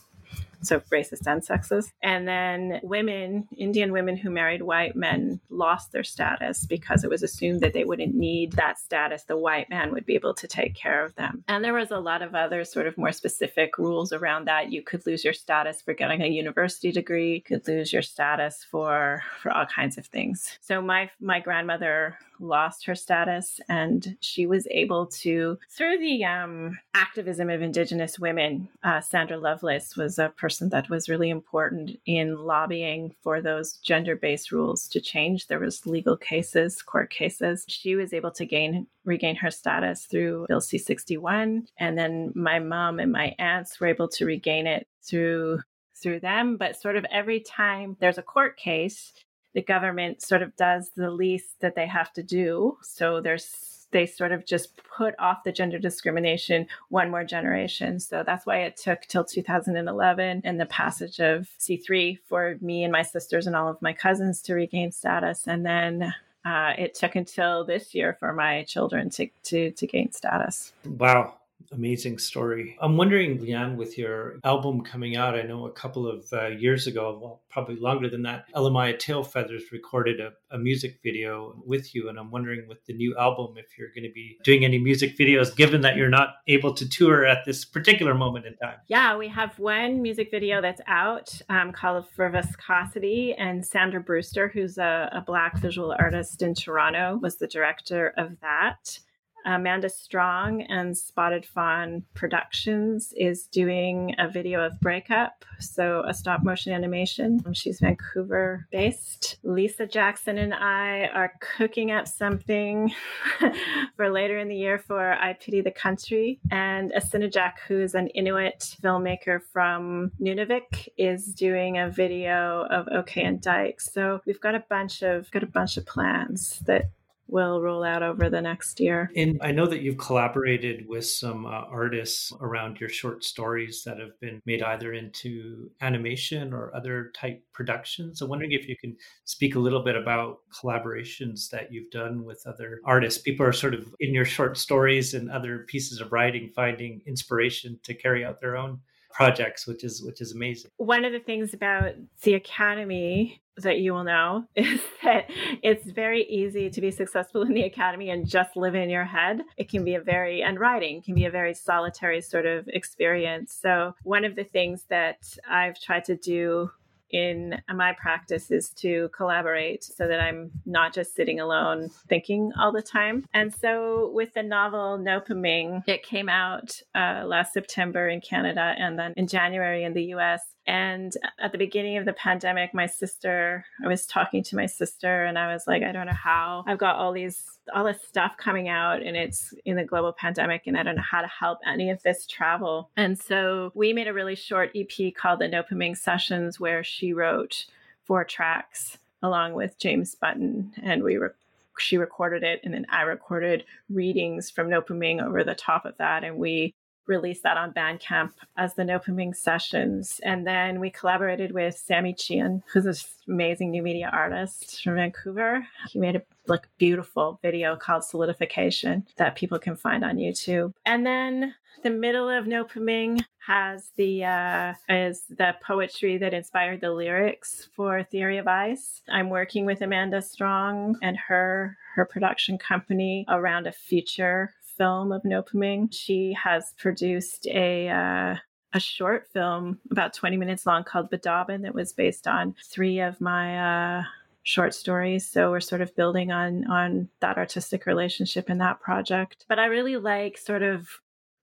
so 0.65 0.79
racist 0.91 1.27
and 1.27 1.41
sexist. 1.41 1.91
And 2.01 2.27
then 2.27 2.79
women, 2.83 3.47
Indian 3.57 3.91
women 3.91 4.17
who 4.17 4.29
married 4.29 4.61
white 4.61 4.95
men, 4.95 5.39
lost 5.49 5.91
their 5.91 6.03
status 6.03 6.65
because 6.65 7.03
it 7.03 7.09
was 7.09 7.23
assumed 7.23 7.61
that 7.61 7.73
they 7.73 7.83
wouldn't 7.83 8.15
need 8.15 8.53
that 8.53 8.79
status. 8.79 9.23
The 9.23 9.37
white 9.37 9.69
man 9.69 9.91
would 9.91 10.05
be 10.05 10.15
able 10.15 10.33
to 10.35 10.47
take 10.47 10.75
care 10.75 11.03
of 11.03 11.15
them. 11.15 11.43
And 11.47 11.63
there 11.63 11.73
was 11.73 11.91
a 11.91 11.99
lot 11.99 12.21
of 12.21 12.35
other 12.35 12.63
sort 12.63 12.87
of 12.87 12.97
more 12.97 13.11
specific 13.11 13.77
rules 13.77 14.11
around 14.11 14.45
that. 14.45 14.71
You 14.71 14.81
could 14.81 15.05
lose 15.05 15.23
your 15.23 15.33
status 15.33 15.81
for 15.81 15.93
getting 15.93 16.21
a 16.21 16.27
university 16.27 16.91
degree, 16.91 17.35
you 17.35 17.41
could 17.41 17.67
lose 17.67 17.91
your 17.93 18.01
status 18.01 18.65
for 18.69 19.23
for 19.41 19.51
all 19.51 19.65
kinds 19.65 19.97
of 19.97 20.05
things. 20.07 20.57
So 20.61 20.81
my 20.81 21.09
my 21.19 21.39
grandmother 21.39 22.17
lost 22.39 22.85
her 22.85 22.95
status 22.95 23.59
and 23.69 24.17
she 24.19 24.45
was 24.45 24.67
able 24.71 25.05
to 25.07 25.57
through 25.69 25.97
the 25.99 26.23
um, 26.23 26.77
activism 26.93 27.49
of 27.49 27.61
indigenous 27.61 28.19
women 28.19 28.69
uh, 28.83 29.01
sandra 29.01 29.37
lovelace 29.37 29.95
was 29.95 30.19
a 30.19 30.29
person 30.37 30.69
that 30.69 30.89
was 30.89 31.09
really 31.09 31.29
important 31.29 31.91
in 32.05 32.37
lobbying 32.37 33.15
for 33.23 33.41
those 33.41 33.73
gender-based 33.77 34.51
rules 34.51 34.87
to 34.87 34.99
change. 34.99 35.47
There 35.47 35.59
was 35.59 35.85
legal 35.85 36.17
cases 36.17 36.81
court 36.81 37.09
cases. 37.09 37.65
She 37.67 37.95
was 37.95 38.13
able 38.13 38.31
to 38.31 38.45
gain 38.45 38.87
regain 39.03 39.35
her 39.35 39.51
status 39.51 40.05
through 40.05 40.45
bill 40.47 40.61
c-61 40.61 41.67
and 41.77 41.97
then 41.97 42.31
my 42.35 42.57
mom 42.59 42.99
and 42.99 43.11
my 43.11 43.35
aunts 43.37 43.79
were 43.79 43.87
able 43.87 44.07
to 44.07 44.25
regain 44.25 44.65
it 44.65 44.87
through 45.03 45.59
through 45.95 46.19
them. 46.19 46.57
But 46.57 46.79
sort 46.79 46.97
of 46.97 47.05
every 47.11 47.39
time 47.39 47.97
there's 47.99 48.17
a 48.17 48.23
court 48.23 48.57
case 48.57 49.13
the 49.55 49.63
government 49.63 50.21
sort 50.21 50.43
of 50.43 50.55
does 50.57 50.91
the 50.95 51.09
least 51.09 51.61
that 51.61 51.75
they 51.75 51.87
have 51.87 52.13
to 52.13 52.21
do. 52.21 52.77
So 52.83 53.21
there's 53.21 53.71
they 53.91 54.05
sort 54.05 54.33
of 54.33 54.45
just 54.45 54.75
put 54.97 55.15
off 55.19 55.45
the 55.45 55.53
gender 55.53 55.79
discrimination 55.79 56.67
one 56.89 57.09
more 57.09 57.23
generation. 57.23 57.97
So 57.99 58.23
that's 58.25 58.45
why 58.45 58.57
it 58.57 58.75
took 58.75 59.03
till 59.03 59.23
2011 59.23 60.41
and 60.43 60.59
the 60.59 60.65
passage 60.65 61.21
of 61.21 61.47
C3 61.59 62.19
for 62.27 62.57
me 62.59 62.83
and 62.83 62.91
my 62.91 63.03
sisters 63.03 63.47
and 63.47 63.55
all 63.55 63.69
of 63.69 63.81
my 63.81 63.93
cousins 63.93 64.41
to 64.43 64.53
regain 64.53 64.91
status. 64.91 65.47
And 65.47 65.65
then 65.65 66.13
uh, 66.43 66.73
it 66.77 66.93
took 66.93 67.15
until 67.15 67.63
this 67.63 67.95
year 67.95 68.17
for 68.19 68.33
my 68.33 68.63
children 68.63 69.09
to, 69.11 69.29
to, 69.43 69.71
to 69.71 69.87
gain 69.87 70.11
status. 70.11 70.73
Wow 70.83 71.35
amazing 71.71 72.17
story. 72.19 72.77
I'm 72.81 72.97
wondering, 72.97 73.39
Leanne, 73.39 73.75
with 73.75 73.97
your 73.97 74.39
album 74.43 74.81
coming 74.81 75.15
out, 75.15 75.35
I 75.35 75.43
know 75.43 75.65
a 75.65 75.71
couple 75.71 76.07
of 76.07 76.25
uh, 76.33 76.47
years 76.47 76.87
ago, 76.87 77.19
well, 77.21 77.41
probably 77.49 77.75
longer 77.77 78.09
than 78.09 78.23
that, 78.23 78.45
Elle-Máijá 78.55 78.99
Tailfeathers 78.99 79.71
recorded 79.71 80.19
a, 80.19 80.31
a, 80.51 80.57
music 80.57 80.99
video 81.03 81.61
with 81.65 81.93
you. 81.93 82.09
And 82.09 82.17
I'm 82.17 82.31
wondering, 82.31 82.67
with 82.67 82.83
the 82.85 82.93
new 82.93 83.15
album, 83.17 83.55
if 83.57 83.77
you're 83.77 83.89
going 83.89 84.03
to 84.03 84.13
be 84.13 84.37
doing 84.43 84.65
any 84.65 84.77
music 84.77 85.17
videos, 85.17 85.55
given 85.55 85.81
that 85.81 85.95
you're 85.95 86.09
not 86.09 86.35
able 86.47 86.73
to 86.73 86.87
tour 86.87 87.25
at 87.25 87.45
this 87.45 87.65
particular 87.65 88.13
moment 88.13 88.45
in 88.45 88.55
time. 88.57 88.77
Yeah, 88.87 89.17
we 89.17 89.27
have 89.29 89.57
one 89.59 90.01
music 90.01 90.29
video 90.31 90.61
that's 90.61 90.81
out 90.87 91.39
um, 91.49 91.71
called 91.71 92.09
For 92.09 92.29
Viscosity. 92.29 93.33
And 93.33 93.65
Sandra 93.65 93.99
Brewster, 93.99 94.47
who's 94.47 94.77
a, 94.77 95.09
a 95.11 95.21
Black 95.21 95.57
visual 95.57 95.95
artist 95.97 96.41
in 96.41 96.53
Toronto, 96.53 97.19
was 97.21 97.37
the 97.37 97.47
director 97.47 98.13
of 98.17 98.39
that. 98.41 98.99
Amanda 99.45 99.89
Strong 99.89 100.63
and 100.63 100.97
Spotted 100.97 101.45
Fawn 101.45 102.03
Productions 102.13 103.13
is 103.15 103.47
doing 103.47 104.15
a 104.17 104.27
video 104.27 104.65
of 104.65 104.79
Breakup, 104.79 105.45
so 105.59 106.03
a 106.07 106.13
stop 106.13 106.43
motion 106.43 106.73
animation. 106.73 107.39
She's 107.53 107.79
Vancouver 107.79 108.67
based. 108.71 109.37
Lisa 109.43 109.85
Jackson 109.85 110.37
and 110.37 110.53
I 110.53 111.09
are 111.13 111.33
cooking 111.57 111.91
up 111.91 112.07
something 112.07 112.91
for 113.95 114.09
later 114.09 114.39
in 114.39 114.47
the 114.47 114.55
year 114.55 114.79
for 114.79 115.13
I 115.13 115.33
Pity 115.33 115.61
the 115.61 115.71
Country. 115.71 116.39
And 116.51 116.91
Asinnajaq, 116.93 117.53
who's 117.67 117.93
an 117.93 118.07
Inuit 118.09 118.75
filmmaker 118.81 119.41
from 119.53 120.11
Nunavik, 120.19 120.89
is 120.97 121.27
doing 121.27 121.77
a 121.77 121.89
video 121.89 122.65
of 122.71 122.87
OK 122.87 123.21
and 123.23 123.41
Dykes. 123.41 123.93
So 123.93 124.21
we've 124.25 124.41
got 124.41 124.55
a 124.55 124.63
bunch 124.69 125.03
of 125.03 125.29
got 125.31 125.43
a 125.43 125.47
bunch 125.47 125.77
of 125.77 125.85
plans 125.85 126.61
that 126.65 126.89
will 127.27 127.61
roll 127.61 127.83
out 127.83 128.03
over 128.03 128.29
the 128.29 128.41
next 128.41 128.79
year. 128.79 129.11
And 129.15 129.39
I 129.41 129.51
know 129.51 129.65
that 129.65 129.81
you've 129.81 129.97
collaborated 129.97 130.87
with 130.87 131.05
some 131.05 131.45
uh, 131.45 131.49
artists 131.49 132.31
around 132.39 132.79
your 132.79 132.89
short 132.89 133.23
stories 133.23 133.83
that 133.83 133.99
have 133.99 134.19
been 134.19 134.41
made 134.45 134.61
either 134.61 134.93
into 134.93 135.71
animation 135.81 136.53
or 136.53 136.75
other 136.75 137.11
type 137.15 137.43
productions. 137.53 138.21
I'm 138.21 138.29
wondering 138.29 138.51
if 138.51 138.67
you 138.67 138.75
can 138.77 138.95
speak 139.23 139.55
a 139.55 139.59
little 139.59 139.83
bit 139.83 139.95
about 139.95 140.39
collaborations 140.53 141.49
that 141.49 141.71
you've 141.71 141.91
done 141.91 142.23
with 142.23 142.43
other 142.45 142.79
artists. 142.85 143.21
People 143.21 143.45
are 143.45 143.53
sort 143.53 143.73
of 143.73 143.93
in 143.99 144.13
your 144.13 144.25
short 144.25 144.57
stories 144.57 145.13
and 145.13 145.31
other 145.31 145.65
pieces 145.67 146.01
of 146.01 146.11
writing 146.11 146.51
finding 146.55 147.01
inspiration 147.05 147.79
to 147.83 147.93
carry 147.93 148.23
out 148.23 148.39
their 148.39 148.55
own 148.55 148.79
projects, 149.15 149.65
which 149.65 149.83
is 149.83 150.03
which 150.03 150.21
is 150.21 150.33
amazing. 150.33 150.71
One 150.77 151.05
of 151.05 151.13
the 151.13 151.19
things 151.19 151.53
about 151.53 151.93
the 152.23 152.33
academy 152.33 153.41
that 153.57 153.79
you 153.79 153.93
will 153.93 154.03
know 154.03 154.45
is 154.55 154.81
that 155.03 155.29
it's 155.63 155.89
very 155.89 156.23
easy 156.25 156.69
to 156.69 156.81
be 156.81 156.91
successful 156.91 157.41
in 157.43 157.53
the 157.53 157.63
academy 157.63 158.09
and 158.09 158.27
just 158.27 158.57
live 158.57 158.75
in 158.75 158.89
your 158.89 159.05
head. 159.05 159.41
It 159.57 159.69
can 159.69 159.85
be 159.85 159.95
a 159.95 160.01
very 160.01 160.43
and 160.43 160.59
writing 160.59 161.01
can 161.01 161.15
be 161.15 161.25
a 161.25 161.31
very 161.31 161.53
solitary 161.53 162.21
sort 162.21 162.45
of 162.45 162.67
experience. 162.67 163.57
So 163.59 163.95
one 164.03 164.25
of 164.25 164.35
the 164.35 164.43
things 164.43 164.83
that 164.89 165.37
I've 165.49 165.79
tried 165.79 166.05
to 166.05 166.15
do 166.17 166.71
in 167.15 167.61
my 167.73 167.93
practice 167.93 168.51
is 168.51 168.69
to 168.71 169.09
collaborate 169.15 169.85
so 169.85 170.05
that 170.05 170.19
I'm 170.19 170.51
not 170.65 170.93
just 170.93 171.15
sitting 171.15 171.39
alone 171.39 171.89
thinking 172.09 172.51
all 172.59 172.73
the 172.73 172.81
time. 172.81 173.25
And 173.33 173.53
so 173.53 174.11
with 174.13 174.33
the 174.33 174.43
novel 174.43 174.99
Noopiming, 174.99 175.87
it 175.87 176.03
came 176.03 176.27
out 176.27 176.81
uh, 176.93 177.23
last 177.25 177.53
September 177.53 178.09
in 178.09 178.19
Canada 178.19 178.75
and 178.77 178.99
then 178.99 179.13
in 179.15 179.27
January 179.27 179.85
in 179.85 179.93
the 179.93 180.03
US. 180.15 180.41
And 180.67 181.15
at 181.39 181.51
the 181.51 181.57
beginning 181.57 181.97
of 181.97 182.05
the 182.05 182.13
pandemic, 182.13 182.73
my 182.73 182.87
sister, 182.87 183.65
I 183.83 183.87
was 183.87 184.05
talking 184.05 184.43
to 184.43 184.55
my 184.55 184.65
sister 184.65 185.25
and 185.25 185.37
I 185.37 185.53
was 185.53 185.67
like, 185.67 185.83
I 185.83 185.91
don't 185.91 186.07
know 186.07 186.13
how 186.13 186.63
I've 186.65 186.79
got 186.79 186.95
all 186.95 187.11
these, 187.11 187.43
all 187.73 187.83
this 187.83 188.01
stuff 188.01 188.33
coming 188.37 188.67
out 188.67 189.03
and 189.03 189.15
it's 189.15 189.53
in 189.65 189.75
the 189.75 189.83
global 189.83 190.11
pandemic 190.11 190.63
and 190.65 190.77
I 190.77 190.83
don't 190.83 190.95
know 190.95 191.03
how 191.03 191.21
to 191.21 191.27
help 191.27 191.59
any 191.67 191.91
of 191.91 192.01
this 192.01 192.25
travel. 192.25 192.89
And 192.97 193.17
so 193.17 193.71
we 193.75 193.93
made 193.93 194.07
a 194.07 194.13
really 194.13 194.35
short 194.35 194.71
EP 194.75 195.13
called 195.13 195.39
the 195.39 195.49
Noopiming 195.49 195.95
Sessions 195.97 196.59
where 196.59 196.83
she 196.83 197.13
wrote 197.13 197.65
four 198.05 198.23
tracks 198.23 198.97
along 199.21 199.53
with 199.53 199.77
James 199.77 200.15
Button 200.15 200.73
and 200.81 201.03
we 201.03 201.17
were 201.17 201.35
she 201.77 201.97
recorded 201.97 202.41
it 202.41 202.61
and 202.63 202.73
then 202.73 202.85
I 202.89 203.01
recorded 203.01 203.65
readings 203.89 204.49
from 204.49 204.69
Noopiming 204.69 205.21
over 205.21 205.43
the 205.43 205.55
top 205.55 205.85
of 205.85 205.97
that 205.97 206.23
and 206.23 206.37
we 206.37 206.73
released 207.07 207.43
that 207.43 207.57
on 207.57 207.73
Bandcamp 207.73 208.31
as 208.57 208.73
the 208.73 208.83
Noopiming 208.83 209.35
Sessions. 209.35 210.19
And 210.23 210.45
then 210.45 210.79
we 210.79 210.89
collaborated 210.89 211.51
with 211.51 211.77
Sammy 211.77 212.13
Chien, 212.13 212.63
who's 212.71 212.85
this 212.85 213.07
amazing 213.27 213.71
new 213.71 213.83
media 213.83 214.09
artist 214.11 214.83
from 214.83 214.95
Vancouver. 214.95 215.65
He 215.89 215.99
made 215.99 216.15
a 216.15 216.21
like 216.47 216.67
beautiful 216.77 217.39
video 217.41 217.75
called 217.75 218.03
Solidification 218.03 219.05
that 219.17 219.35
people 219.35 219.59
can 219.59 219.75
find 219.75 220.03
on 220.03 220.17
YouTube. 220.17 220.73
And 220.85 221.05
then 221.05 221.55
the 221.83 221.89
middle 221.89 222.29
of 222.29 222.45
Noopiming 222.45 223.23
has 223.45 223.91
the 223.95 224.23
uh, 224.23 224.73
is 224.89 225.23
the 225.29 225.55
poetry 225.61 226.17
that 226.17 226.33
inspired 226.33 226.81
the 226.81 226.91
lyrics 226.91 227.69
for 227.75 228.03
Theory 228.03 228.37
of 228.37 228.47
Ice. 228.47 229.01
I'm 229.07 229.29
working 229.29 229.65
with 229.65 229.81
Amanda 229.81 230.21
Strong 230.21 230.97
and 231.03 231.17
her 231.27 231.77
her 231.95 232.05
production 232.05 232.57
company 232.57 233.25
around 233.29 233.67
a 233.67 233.71
future 233.71 234.53
film 234.77 235.11
of 235.11 235.23
Noopiming. 235.23 235.89
She 235.91 236.35
has 236.41 236.73
produced 236.77 237.47
a 237.47 237.89
uh, 237.89 238.35
a 238.73 238.79
short 238.79 239.27
film 239.31 239.79
about 239.89 240.13
20 240.13 240.35
minutes 240.35 240.65
long 240.65 240.83
called 240.83 241.09
Biidaaban 241.09 241.61
that 241.61 241.73
was 241.73 241.93
based 241.93 242.27
on 242.27 242.55
three 242.69 242.99
of 242.99 243.21
my 243.21 243.99
uh, 243.99 244.03
short 244.43 244.73
stories. 244.73 245.25
So 245.25 245.49
we're 245.49 245.61
sort 245.61 245.81
of 245.81 245.95
building 245.95 246.31
on 246.31 246.69
on 246.69 247.09
that 247.21 247.37
artistic 247.37 247.85
relationship 247.85 248.49
in 248.49 248.57
that 248.59 248.79
project. 248.81 249.45
But 249.47 249.59
I 249.59 249.65
really 249.65 249.97
like 249.97 250.37
sort 250.37 250.61
of 250.61 250.87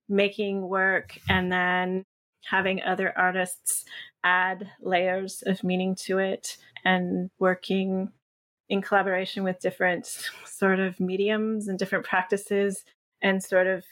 making 0.08 0.68
work 0.68 1.18
and 1.28 1.50
then 1.50 2.04
having 2.44 2.82
other 2.82 3.12
artists 3.16 3.84
add 4.24 4.70
layers 4.80 5.42
of 5.46 5.64
meaning 5.64 5.94
to 5.94 6.18
it 6.18 6.56
and 6.84 7.30
working 7.38 8.10
in 8.68 8.82
collaboration 8.82 9.42
with 9.42 9.60
different 9.60 10.06
sort 10.44 10.80
of 10.80 10.98
mediums 11.00 11.68
and 11.68 11.78
different 11.78 12.04
practices 12.04 12.84
and 13.22 13.42
sort 13.42 13.66
of 13.66 13.84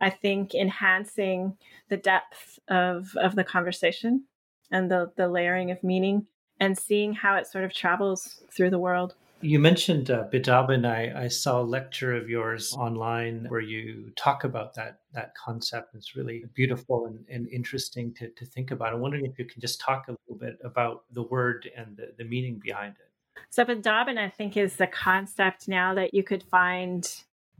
i 0.00 0.10
think 0.10 0.54
enhancing 0.54 1.56
the 1.88 1.96
depth 1.96 2.58
of 2.68 3.16
of 3.16 3.34
the 3.34 3.44
conversation 3.44 4.24
and 4.70 4.90
the 4.90 5.10
the 5.16 5.28
layering 5.28 5.70
of 5.70 5.82
meaning 5.82 6.26
and 6.60 6.78
seeing 6.78 7.12
how 7.12 7.36
it 7.36 7.46
sort 7.46 7.64
of 7.64 7.72
travels 7.72 8.42
through 8.50 8.70
the 8.70 8.78
world 8.78 9.14
you 9.42 9.58
mentioned 9.58 10.10
uh, 10.10 10.24
Biidaaban. 10.32 10.86
I, 10.86 11.24
I 11.24 11.28
saw 11.28 11.60
a 11.60 11.62
lecture 11.62 12.14
of 12.14 12.28
yours 12.28 12.72
online 12.72 13.44
where 13.48 13.60
you 13.60 14.10
talk 14.16 14.44
about 14.44 14.74
that 14.74 15.00
that 15.12 15.34
concept. 15.34 15.94
It's 15.94 16.16
really 16.16 16.44
beautiful 16.54 17.06
and, 17.06 17.24
and 17.28 17.46
interesting 17.48 18.14
to, 18.14 18.30
to 18.30 18.46
think 18.46 18.70
about. 18.70 18.94
I'm 18.94 19.00
wondering 19.00 19.26
if 19.26 19.38
you 19.38 19.44
can 19.44 19.60
just 19.60 19.80
talk 19.80 20.08
a 20.08 20.12
little 20.12 20.38
bit 20.38 20.58
about 20.64 21.04
the 21.12 21.22
word 21.22 21.68
and 21.76 21.96
the, 21.96 22.14
the 22.16 22.24
meaning 22.24 22.60
behind 22.62 22.94
it. 22.98 23.42
So, 23.50 23.64
Biidaaban, 23.64 24.18
I 24.18 24.30
think, 24.30 24.56
is 24.56 24.76
the 24.76 24.86
concept 24.86 25.68
now 25.68 25.94
that 25.94 26.14
you 26.14 26.22
could 26.22 26.42
find 26.44 27.06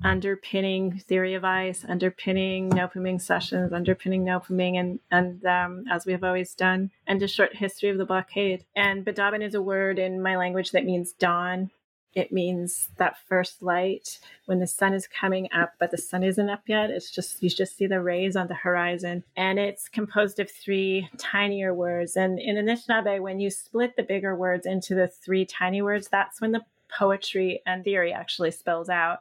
underpinning 0.04 0.98
theory 0.98 1.34
of 1.34 1.44
ice, 1.44 1.84
underpinning 1.88 2.70
Noopiming 2.70 3.20
sessions, 3.20 3.72
underpinning 3.72 4.24
Noopiming, 4.24 4.78
and, 4.78 5.00
and 5.10 5.44
um, 5.44 5.84
as 5.90 6.06
we 6.06 6.12
have 6.12 6.24
always 6.24 6.54
done, 6.54 6.90
and 7.06 7.22
a 7.22 7.28
short 7.28 7.56
history 7.56 7.88
of 7.88 7.98
the 7.98 8.04
blockade. 8.04 8.64
And 8.74 9.04
Biidaaban 9.04 9.42
is 9.42 9.54
a 9.54 9.62
word 9.62 9.98
in 9.98 10.22
my 10.22 10.36
language 10.36 10.72
that 10.72 10.84
means 10.84 11.12
dawn. 11.12 11.70
It 12.14 12.32
means 12.32 12.88
that 12.96 13.18
first 13.28 13.62
light 13.62 14.18
when 14.46 14.58
the 14.58 14.66
sun 14.66 14.94
is 14.94 15.06
coming 15.06 15.50
up, 15.52 15.74
but 15.78 15.90
the 15.90 15.98
sun 15.98 16.22
isn't 16.22 16.48
up 16.48 16.62
yet. 16.66 16.88
It's 16.88 17.10
just, 17.10 17.42
you 17.42 17.50
just 17.50 17.76
see 17.76 17.86
the 17.86 18.00
rays 18.00 18.36
on 18.36 18.48
the 18.48 18.54
horizon. 18.54 19.22
And 19.36 19.58
it's 19.58 19.86
composed 19.90 20.40
of 20.40 20.50
three 20.50 21.10
tinier 21.18 21.74
words. 21.74 22.16
And 22.16 22.38
in 22.38 22.56
Anishinaabe, 22.56 23.20
when 23.20 23.38
you 23.38 23.50
split 23.50 23.96
the 23.96 24.02
bigger 24.02 24.34
words 24.34 24.64
into 24.64 24.94
the 24.94 25.08
three 25.08 25.44
tiny 25.44 25.82
words, 25.82 26.08
that's 26.08 26.40
when 26.40 26.52
the 26.52 26.64
poetry 26.88 27.60
and 27.66 27.84
theory 27.84 28.14
actually 28.14 28.50
spells 28.50 28.88
out. 28.88 29.20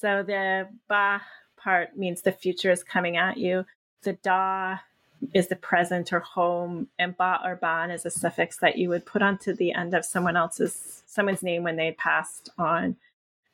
So 0.00 0.22
the 0.22 0.68
ba 0.88 1.20
part 1.58 1.96
means 1.96 2.22
the 2.22 2.32
future 2.32 2.70
is 2.70 2.82
coming 2.82 3.18
at 3.18 3.36
you. 3.36 3.66
The 4.02 4.14
da 4.14 4.78
is 5.34 5.48
the 5.48 5.56
present 5.56 6.10
or 6.14 6.20
home, 6.20 6.88
and 6.98 7.14
ba 7.16 7.40
or 7.44 7.56
ban 7.56 7.90
is 7.90 8.06
a 8.06 8.10
suffix 8.10 8.56
that 8.58 8.78
you 8.78 8.88
would 8.88 9.04
put 9.04 9.20
onto 9.20 9.54
the 9.54 9.72
end 9.72 9.92
of 9.92 10.06
someone 10.06 10.36
else's 10.36 11.02
someone's 11.06 11.42
name 11.42 11.64
when 11.64 11.76
they 11.76 11.92
passed 11.92 12.48
on. 12.56 12.96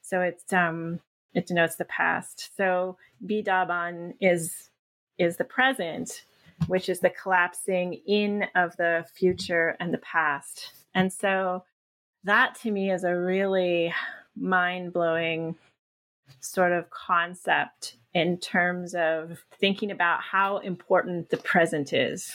So 0.03 0.21
it's 0.21 0.53
um 0.53 1.01
it 1.35 1.47
denotes 1.47 1.75
the 1.75 1.85
past. 1.87 2.57
So 2.57 2.97
Biidaaban 3.27 4.15
is 4.21 4.71
is 5.19 5.37
the 5.39 5.45
present, 5.45 6.23
which 6.69 6.89
is 6.89 7.01
the 7.01 7.11
collapsing 7.11 7.95
in 8.07 8.47
of 8.55 8.77
the 8.77 9.05
future 9.13 9.77
and 9.81 9.93
the 9.93 9.99
past. 9.99 10.71
And 10.95 11.13
so 11.13 11.65
that 12.23 12.55
to 12.63 12.71
me 12.71 12.93
is 12.93 13.03
a 13.03 13.17
really 13.17 13.93
mind 14.37 14.93
blowing 14.93 15.57
sort 16.41 16.73
of 16.73 16.91
concept 16.91 17.97
in 18.15 18.39
terms 18.39 18.95
of 18.95 19.45
thinking 19.61 19.91
about 19.91 20.21
how 20.23 20.59
important 20.59 21.29
the 21.31 21.37
present 21.37 21.93
is. 21.93 22.33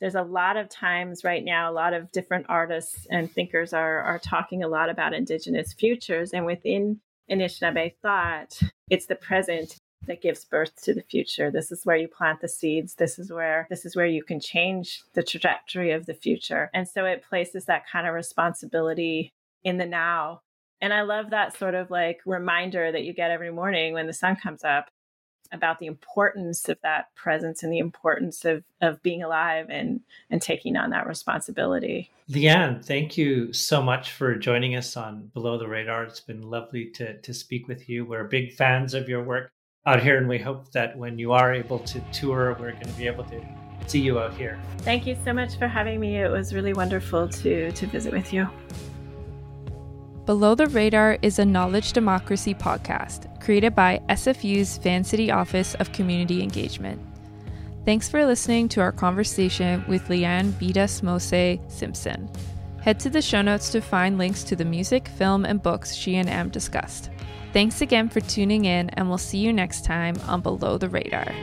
There's 0.00 0.14
a 0.14 0.22
lot 0.22 0.56
of 0.56 0.68
times 0.68 1.22
right 1.22 1.44
now, 1.44 1.70
a 1.70 1.72
lot 1.72 1.92
of 1.92 2.10
different 2.10 2.46
artists 2.48 3.06
and 3.10 3.30
thinkers 3.30 3.72
are, 3.72 4.00
are 4.00 4.18
talking 4.18 4.62
a 4.62 4.68
lot 4.68 4.88
about 4.88 5.14
Indigenous 5.14 5.72
futures. 5.74 6.32
And 6.32 6.44
within 6.44 7.00
Anishinaabe 7.30 7.94
thought, 8.02 8.58
it's 8.90 9.06
the 9.06 9.14
present 9.14 9.76
that 10.06 10.22
gives 10.22 10.44
birth 10.44 10.72
to 10.82 10.94
the 10.94 11.02
future. 11.02 11.50
This 11.50 11.70
is 11.70 11.84
where 11.84 11.96
you 11.96 12.08
plant 12.08 12.40
the 12.40 12.48
seeds. 12.48 12.94
This 12.94 13.18
is 13.18 13.32
where 13.32 13.66
this 13.70 13.84
is 13.84 13.94
where 13.94 14.06
you 14.06 14.24
can 14.24 14.40
change 14.40 15.02
the 15.14 15.22
trajectory 15.22 15.92
of 15.92 16.06
the 16.06 16.14
future. 16.14 16.70
And 16.74 16.88
so 16.88 17.04
it 17.04 17.22
places 17.22 17.66
that 17.66 17.84
kind 17.90 18.06
of 18.06 18.14
responsibility 18.14 19.30
in 19.62 19.76
the 19.76 19.86
now 19.86 20.40
and 20.82 20.92
I 20.92 21.02
love 21.02 21.30
that 21.30 21.56
sort 21.56 21.74
of 21.74 21.90
like 21.90 22.20
reminder 22.26 22.90
that 22.92 23.04
you 23.04 23.14
get 23.14 23.30
every 23.30 23.52
morning 23.52 23.94
when 23.94 24.08
the 24.08 24.12
sun 24.12 24.36
comes 24.36 24.64
up 24.64 24.90
about 25.52 25.78
the 25.78 25.86
importance 25.86 26.68
of 26.68 26.78
that 26.82 27.14
presence 27.14 27.62
and 27.62 27.72
the 27.72 27.78
importance 27.78 28.44
of 28.44 28.64
of 28.80 29.02
being 29.02 29.22
alive 29.22 29.66
and 29.70 30.00
and 30.28 30.42
taking 30.42 30.76
on 30.76 30.90
that 30.90 31.06
responsibility. 31.06 32.10
Leanne, 32.28 32.84
thank 32.84 33.16
you 33.16 33.52
so 33.52 33.80
much 33.80 34.12
for 34.12 34.34
joining 34.34 34.74
us 34.74 34.96
on 34.96 35.30
Below 35.34 35.58
the 35.58 35.68
Radar. 35.68 36.04
It's 36.04 36.20
been 36.20 36.42
lovely 36.42 36.86
to 36.90 37.16
to 37.18 37.32
speak 37.32 37.68
with 37.68 37.88
you. 37.88 38.04
We're 38.04 38.24
big 38.24 38.52
fans 38.54 38.92
of 38.92 39.08
your 39.08 39.22
work 39.22 39.52
out 39.86 40.02
here, 40.02 40.16
and 40.16 40.28
we 40.28 40.38
hope 40.38 40.72
that 40.72 40.96
when 40.96 41.18
you 41.18 41.32
are 41.32 41.52
able 41.52 41.78
to 41.80 42.00
tour, 42.12 42.56
we're 42.58 42.72
going 42.72 42.86
to 42.86 42.92
be 42.92 43.06
able 43.06 43.24
to 43.24 43.40
see 43.86 44.00
you 44.00 44.18
out 44.18 44.34
here. 44.34 44.58
Thank 44.78 45.06
you 45.06 45.16
so 45.24 45.32
much 45.32 45.56
for 45.58 45.68
having 45.68 46.00
me. 46.00 46.16
It 46.16 46.30
was 46.30 46.54
really 46.54 46.72
wonderful 46.72 47.28
to 47.28 47.70
to 47.70 47.86
visit 47.86 48.12
with 48.12 48.32
you. 48.32 48.48
Below 50.24 50.54
the 50.54 50.68
Radar 50.68 51.18
is 51.20 51.40
a 51.40 51.44
knowledge 51.44 51.92
democracy 51.92 52.54
podcast 52.54 53.40
created 53.40 53.74
by 53.74 54.00
SFU's 54.08 54.78
Vancity 54.78 55.32
Office 55.32 55.74
of 55.74 55.90
Community 55.90 56.44
Engagement. 56.44 57.00
Thanks 57.84 58.08
for 58.08 58.24
listening 58.24 58.68
to 58.68 58.80
our 58.80 58.92
conversation 58.92 59.84
with 59.88 60.06
Leanne 60.06 60.52
Betasamosake 60.52 61.68
Simpson. 61.68 62.30
Head 62.80 63.00
to 63.00 63.10
the 63.10 63.20
show 63.20 63.42
notes 63.42 63.70
to 63.70 63.80
find 63.80 64.16
links 64.16 64.44
to 64.44 64.54
the 64.54 64.64
music, 64.64 65.08
film, 65.08 65.44
and 65.44 65.60
books 65.60 65.92
she 65.92 66.14
and 66.14 66.30
Am 66.30 66.50
discussed. 66.50 67.10
Thanks 67.52 67.80
again 67.80 68.08
for 68.08 68.20
tuning 68.20 68.64
in, 68.64 68.90
and 68.90 69.08
we'll 69.08 69.18
see 69.18 69.38
you 69.38 69.52
next 69.52 69.84
time 69.84 70.14
on 70.28 70.40
Below 70.40 70.78
the 70.78 70.88
Radar. 70.88 71.34